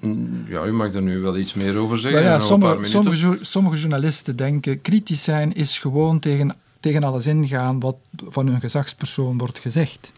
[0.00, 0.12] zijn.
[0.18, 2.22] Mm, Ja, u mag er nu wel iets meer over zeggen.
[2.22, 7.04] Ja, nog een paar sommige, sommige, sommige journalisten denken kritisch zijn is gewoon tegen, tegen
[7.04, 7.96] alles ingaan wat
[8.28, 10.12] van hun gezagspersoon wordt gezegd.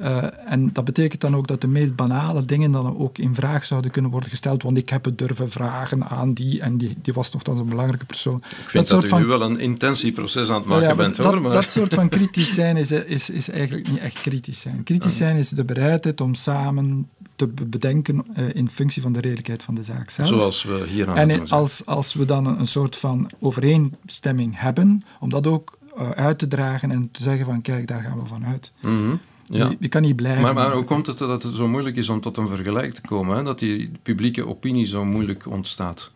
[0.00, 3.66] Eh, en dat betekent dan ook dat de meest banale dingen dan ook in vraag
[3.66, 7.12] zouden kunnen worden gesteld, want ik heb het durven vragen aan die en die, die
[7.12, 8.42] was nogthans een belangrijke persoon.
[8.62, 11.26] Ik vind dat, u van- nu wel een intentieproces aan het maken ja, bent, dat,
[11.26, 11.40] hoor.
[11.42, 11.52] Maar...
[11.52, 14.82] dat soort van kritisch zijn is, is, is eigenlijk niet echt kritisch zijn.
[14.82, 19.20] Kritisch zijn is de bereidheid om samen te be- bedenken eh, in functie van de
[19.20, 20.28] redelijkheid van de zaak zelf.
[20.28, 21.60] Zoals we hier aan En het in- doen zijn.
[21.60, 26.38] als, als we dan een, een soort van overeenstemming hebben, om dat ook eh, uit
[26.38, 28.72] te dragen en te zeggen van kijk, daar gaan we van uit.
[28.82, 29.14] Mhm,
[29.50, 29.68] ja.
[29.68, 30.42] Je, je kan niet blijven.
[30.42, 33.00] Maar, maar hoe komt het dat het zo moeilijk is om tot een vergelijk te
[33.00, 33.36] komen?
[33.36, 33.42] Hè?
[33.42, 36.10] Dat die publieke opinie zo moeilijk ontstaat?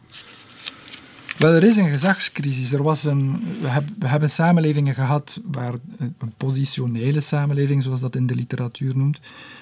[1.39, 2.72] Wel, er is een gezagscrisis.
[2.72, 8.01] Er was een, we, heb- we hebben samenlevingen gehad, waar, een een positionele samenleving, zoals
[8.01, 9.20] dat in de literatuur noemt,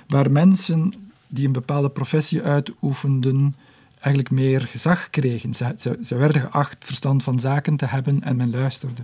[0.08, 0.92] waar mensen
[1.26, 3.54] die een bepaalde professie uitoefenden,
[3.94, 5.54] eigenlijk meer gezag kregen.
[5.54, 9.02] Ze, ze, ze werden geacht verstand van zaken te hebben en men luisterde.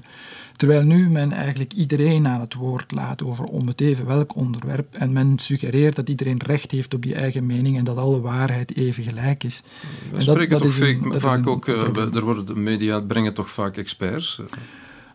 [0.58, 4.94] Terwijl nu men eigenlijk iedereen aan het woord laat over om het even welk onderwerp
[4.94, 8.76] en men suggereert dat iedereen recht heeft op die eigen mening en dat alle waarheid
[8.76, 9.62] even gelijk is.
[10.10, 12.54] We En spreken toch is een- vaak, dat is vaak ook, eh, er worden de
[12.56, 14.40] media brengen toch vaak experts.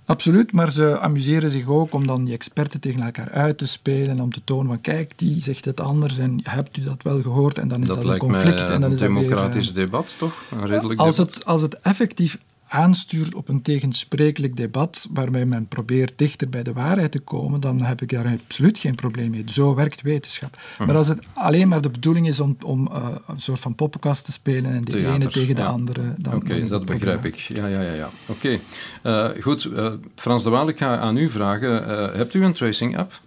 [0.06, 4.10] Absoluut, maar ze amuseren zich ook om dan die experten tegen elkaar uit te spelen
[4.10, 7.22] en om te tonen van kijk, die zegt het anders en hebt u dat wel
[7.22, 9.18] gehoord en dan is dat, Dat een conflict mij en dan een is dat weer,
[9.18, 10.44] eh, democratisch debat, toch?
[10.52, 11.36] Een redelijk als debat.
[11.36, 12.38] het, als het effectief
[12.74, 17.82] aanstuurt op een tegensprekelijk debat waarbij men probeert dichter bij de waarheid te komen, dan
[17.82, 19.44] heb ik daar absoluut geen probleem mee.
[19.46, 20.58] Zo werkt wetenschap.
[20.80, 24.26] Maar als het alleen maar de bedoeling is om, om eh, een soort van poppenkast
[24.26, 25.68] te spelen en de Theater, ene tegen de ja.
[25.68, 27.36] andere, dan, Oké, is dat begrijp ik.
[27.36, 27.94] Ja, ja, ja.
[27.94, 28.10] ja.
[28.26, 28.60] Oké.
[29.02, 31.84] Eh, goed, eh, Frans de Waal, ik ga aan u vragen.
[32.18, 33.22] hebt u een tracing-app?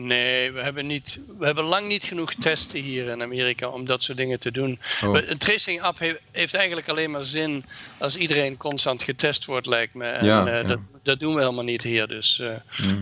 [0.00, 4.02] Nee, we hebben, niet, we hebben lang niet genoeg testen hier in Amerika om dat
[4.02, 4.78] soort dingen te doen.
[5.04, 5.16] Oh.
[5.26, 7.64] Een tracing app heeft, heeft eigenlijk alleen maar zin
[7.98, 10.04] als iedereen constant getest wordt, lijkt me.
[10.04, 10.62] En Ja, eh, ja.
[10.62, 12.08] Dat, dat doen we helemaal niet hier.
[12.08, 12.58] Dus, eh, dat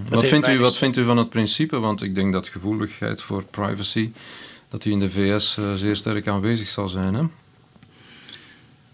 [0.09, 1.79] Wat vindt, u, wat vindt u van het principe?
[1.79, 4.13] Want ik denk dat gevoeligheid voor privacy,
[4.69, 7.15] dat die in de VS eh, zeer sterk aanwezig zal zijn.
[7.15, 7.23] Hè?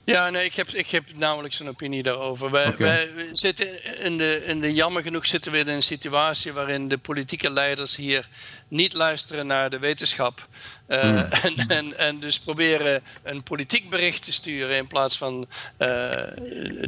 [0.04, 2.50] Ja, nee, ik heb, ik heb namelijk zo'n opinie daarover.
[2.50, 6.88] Wij, wij zitten in de, in de, jammer genoeg zitten we in een situatie waarin
[6.88, 8.28] de politieke leiders hier
[8.68, 10.48] niet luisteren naar de wetenschap.
[10.86, 11.16] Eh, Hmm.
[11.46, 15.46] en, en, en dus proberen een politiek bericht te sturen in plaats van
[15.76, 15.88] eh,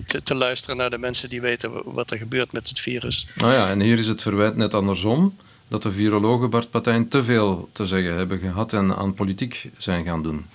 [0.07, 3.27] te, te luisteren naar de mensen die weten wat er gebeurt met het virus.
[3.35, 5.37] Nou ja, en hier is het verwijt net andersom.
[5.69, 10.05] Dat de virologen Bart Patijn te veel te zeggen hebben gehad en aan politiek zijn
[10.05, 10.47] gaan doen.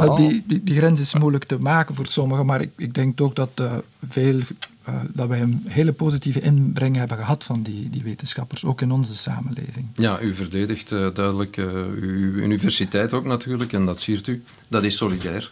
[0.00, 0.16] Wel, Oh.
[0.16, 3.36] die, die, die grens is moeilijk te maken voor sommigen, maar ik, ik denk ook
[3.36, 3.72] dat, eh,
[4.08, 4.38] veel,
[4.84, 8.90] eh, dat wij een hele positieve inbreng hebben gehad van die, die wetenschappers, ook in
[8.90, 9.86] onze samenleving.
[9.94, 14.42] Ja, u verdedigt eh, duidelijk uw universiteit ook natuurlijk, en dat siert u.
[14.68, 15.50] Dat is solidair.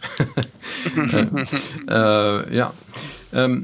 [2.49, 2.73] Ja.
[3.29, 3.61] Ehm,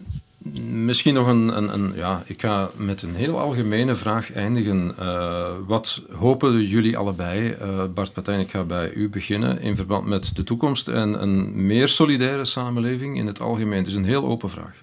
[0.62, 1.94] misschien nog een, een, een...
[1.96, 4.98] Ja, ik ga met een heel algemene vraag eindigen.
[4.98, 7.50] Eh, wat hopen jullie allebei?
[7.50, 11.66] Eh, Bart Patijn, ik ga bij u beginnen in verband met de toekomst en een
[11.66, 13.86] meer solidaire samenleving in het algemeen.
[13.86, 14.76] Is een heel open vraag.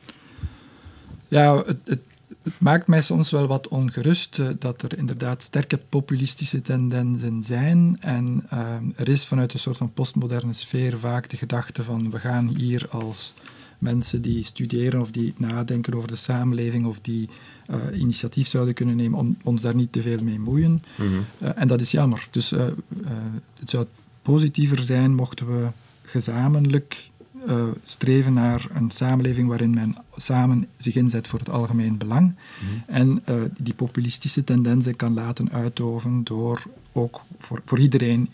[1.29, 2.01] Ja, het, het,
[2.59, 7.97] maakt mij soms wel wat ongerust eh, dat er inderdaad sterke populistische tendensen zijn.
[8.01, 8.47] En
[8.97, 12.87] er is vanuit een soort van postmoderne sfeer vaak de gedachte van we gaan hier
[12.91, 13.35] als
[13.81, 17.29] mensen die studeren of die nadenken over de samenleving of die
[17.67, 20.83] eh, initiatief zouden kunnen nemen om ons daar niet te veel mee moeien.
[21.39, 22.29] Eh, en dat is jammer.
[22.31, 22.67] Dus eh,
[23.59, 23.87] het zou
[24.23, 25.69] positiever zijn mochten we
[26.03, 27.09] gezamenlijk
[27.83, 32.35] streven naar een samenleving waarin men samen zich inzet voor het algemeen belang.
[32.87, 36.63] En eh, die populistische tendensen kan laten uitoven door
[36.93, 38.29] ook voor, voor iedereen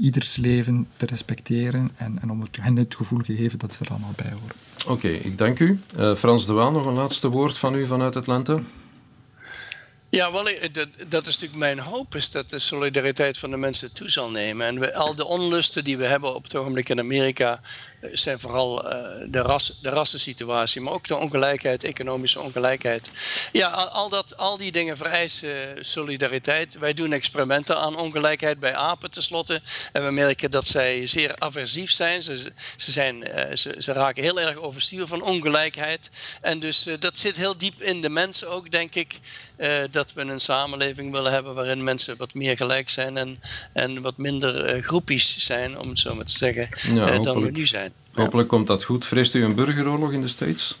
[0.00, 3.90] ieders leven te respecteren en, en om het, hen het gevoel gegeven dat ze er
[3.90, 4.56] allemaal bij horen.
[4.86, 5.80] Oké, ik dank u.
[5.96, 8.60] Eh, Frans de Waal, nog een laatste woord van u vanuit Atlanta?
[10.08, 13.56] Ja, wel, eh, dat, dat, is natuurlijk mijn hoop, is dat de solidariteit van de
[13.56, 14.66] mensen toe zal nemen.
[14.66, 17.60] En we, al de onlusten die we hebben op het ogenblik in Amerika,
[18.00, 18.92] zijn vooral uh,
[19.28, 23.02] de, ras, de rassensituatie, maar ook de ongelijkheid, economische ongelijkheid.
[23.52, 26.78] Ja, al, dat, al die dingen vereisen solidariteit.
[26.78, 29.60] Wij doen experimenten aan ongelijkheid bij apen tenslotte.
[29.92, 32.22] En we merken dat zij zeer aversief zijn.
[32.22, 36.10] Ze, ze, zijn, uh, ze, ze, raken heel erg overstuur van ongelijkheid.
[36.40, 39.18] En dus dat zit heel diep in de mensen ook, denk ik.
[39.90, 43.40] dat we een samenleving willen hebben waarin mensen wat meer gelijk zijn en,
[43.72, 47.66] en wat minder groepies zijn, om het zo maar te zeggen, ja, dan we nu
[47.66, 47.89] zijn.
[48.12, 49.06] Hopelijk komt dat goed.
[49.06, 50.78] Vreest u een burgeroorlog in de States?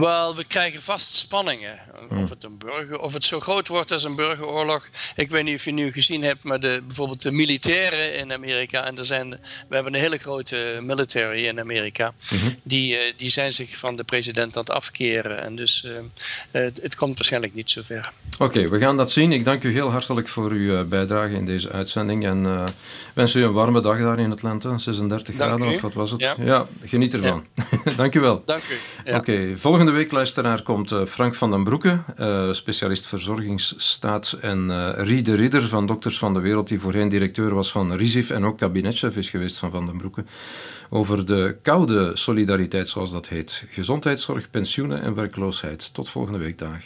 [0.00, 1.78] Wel, we krijgen vast spanningen.
[2.10, 2.30] Of hm.
[2.30, 4.88] het, een burger, of het zo groot wordt als een burgeroorlog.
[5.14, 8.84] Ik weet niet of je nu gezien hebt, maar de, bijvoorbeeld de militairen in Amerika.
[8.84, 9.30] En er zijn,
[9.68, 12.14] we hebben een hele grote military in Amerika.
[12.30, 12.50] Mhm.
[12.62, 15.42] die, eh, die zijn zich van de president aan het afkeren.
[15.42, 15.92] En dus uh,
[16.50, 18.12] het, het, komt waarschijnlijk niet zover.
[18.38, 19.32] Oké, we gaan dat zien.
[19.32, 22.26] Ik dank u heel hartelijk voor uw bijdrage in deze uitzending.
[22.26, 22.64] En uh,
[23.14, 24.78] wens u een warme dag daar in Atlanta.
[24.78, 26.34] 36 graden of wat was het?
[26.38, 27.46] Ja, geniet ervan.
[27.54, 27.92] Ja.
[27.96, 28.42] dank u wel.
[28.44, 28.62] Dank
[29.04, 29.12] u.
[29.12, 34.68] Oké, volgende Volgende week, luisteraar, komt eh, Frank van den Broeke, uh, specialist verzorgingsstaat, en
[34.68, 38.30] uh, Rie de Ridder van Dokters van de Wereld, die voorheen directeur was van RISIF
[38.30, 40.24] en ook kabinetchef is geweest van Van den Broeke,
[40.90, 43.64] over de koude solidariteit, zoals dat heet.
[43.70, 45.94] Gezondheidszorg, pensioenen en werkloosheid.
[45.94, 46.82] Tot volgende week, dag.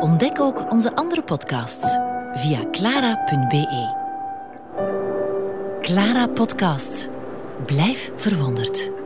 [0.00, 1.98] Ontdek ook onze andere podcasts
[2.34, 4.02] via clara.be.
[5.80, 7.10] Clara Podcast.
[7.66, 9.03] Blijf verwonderd.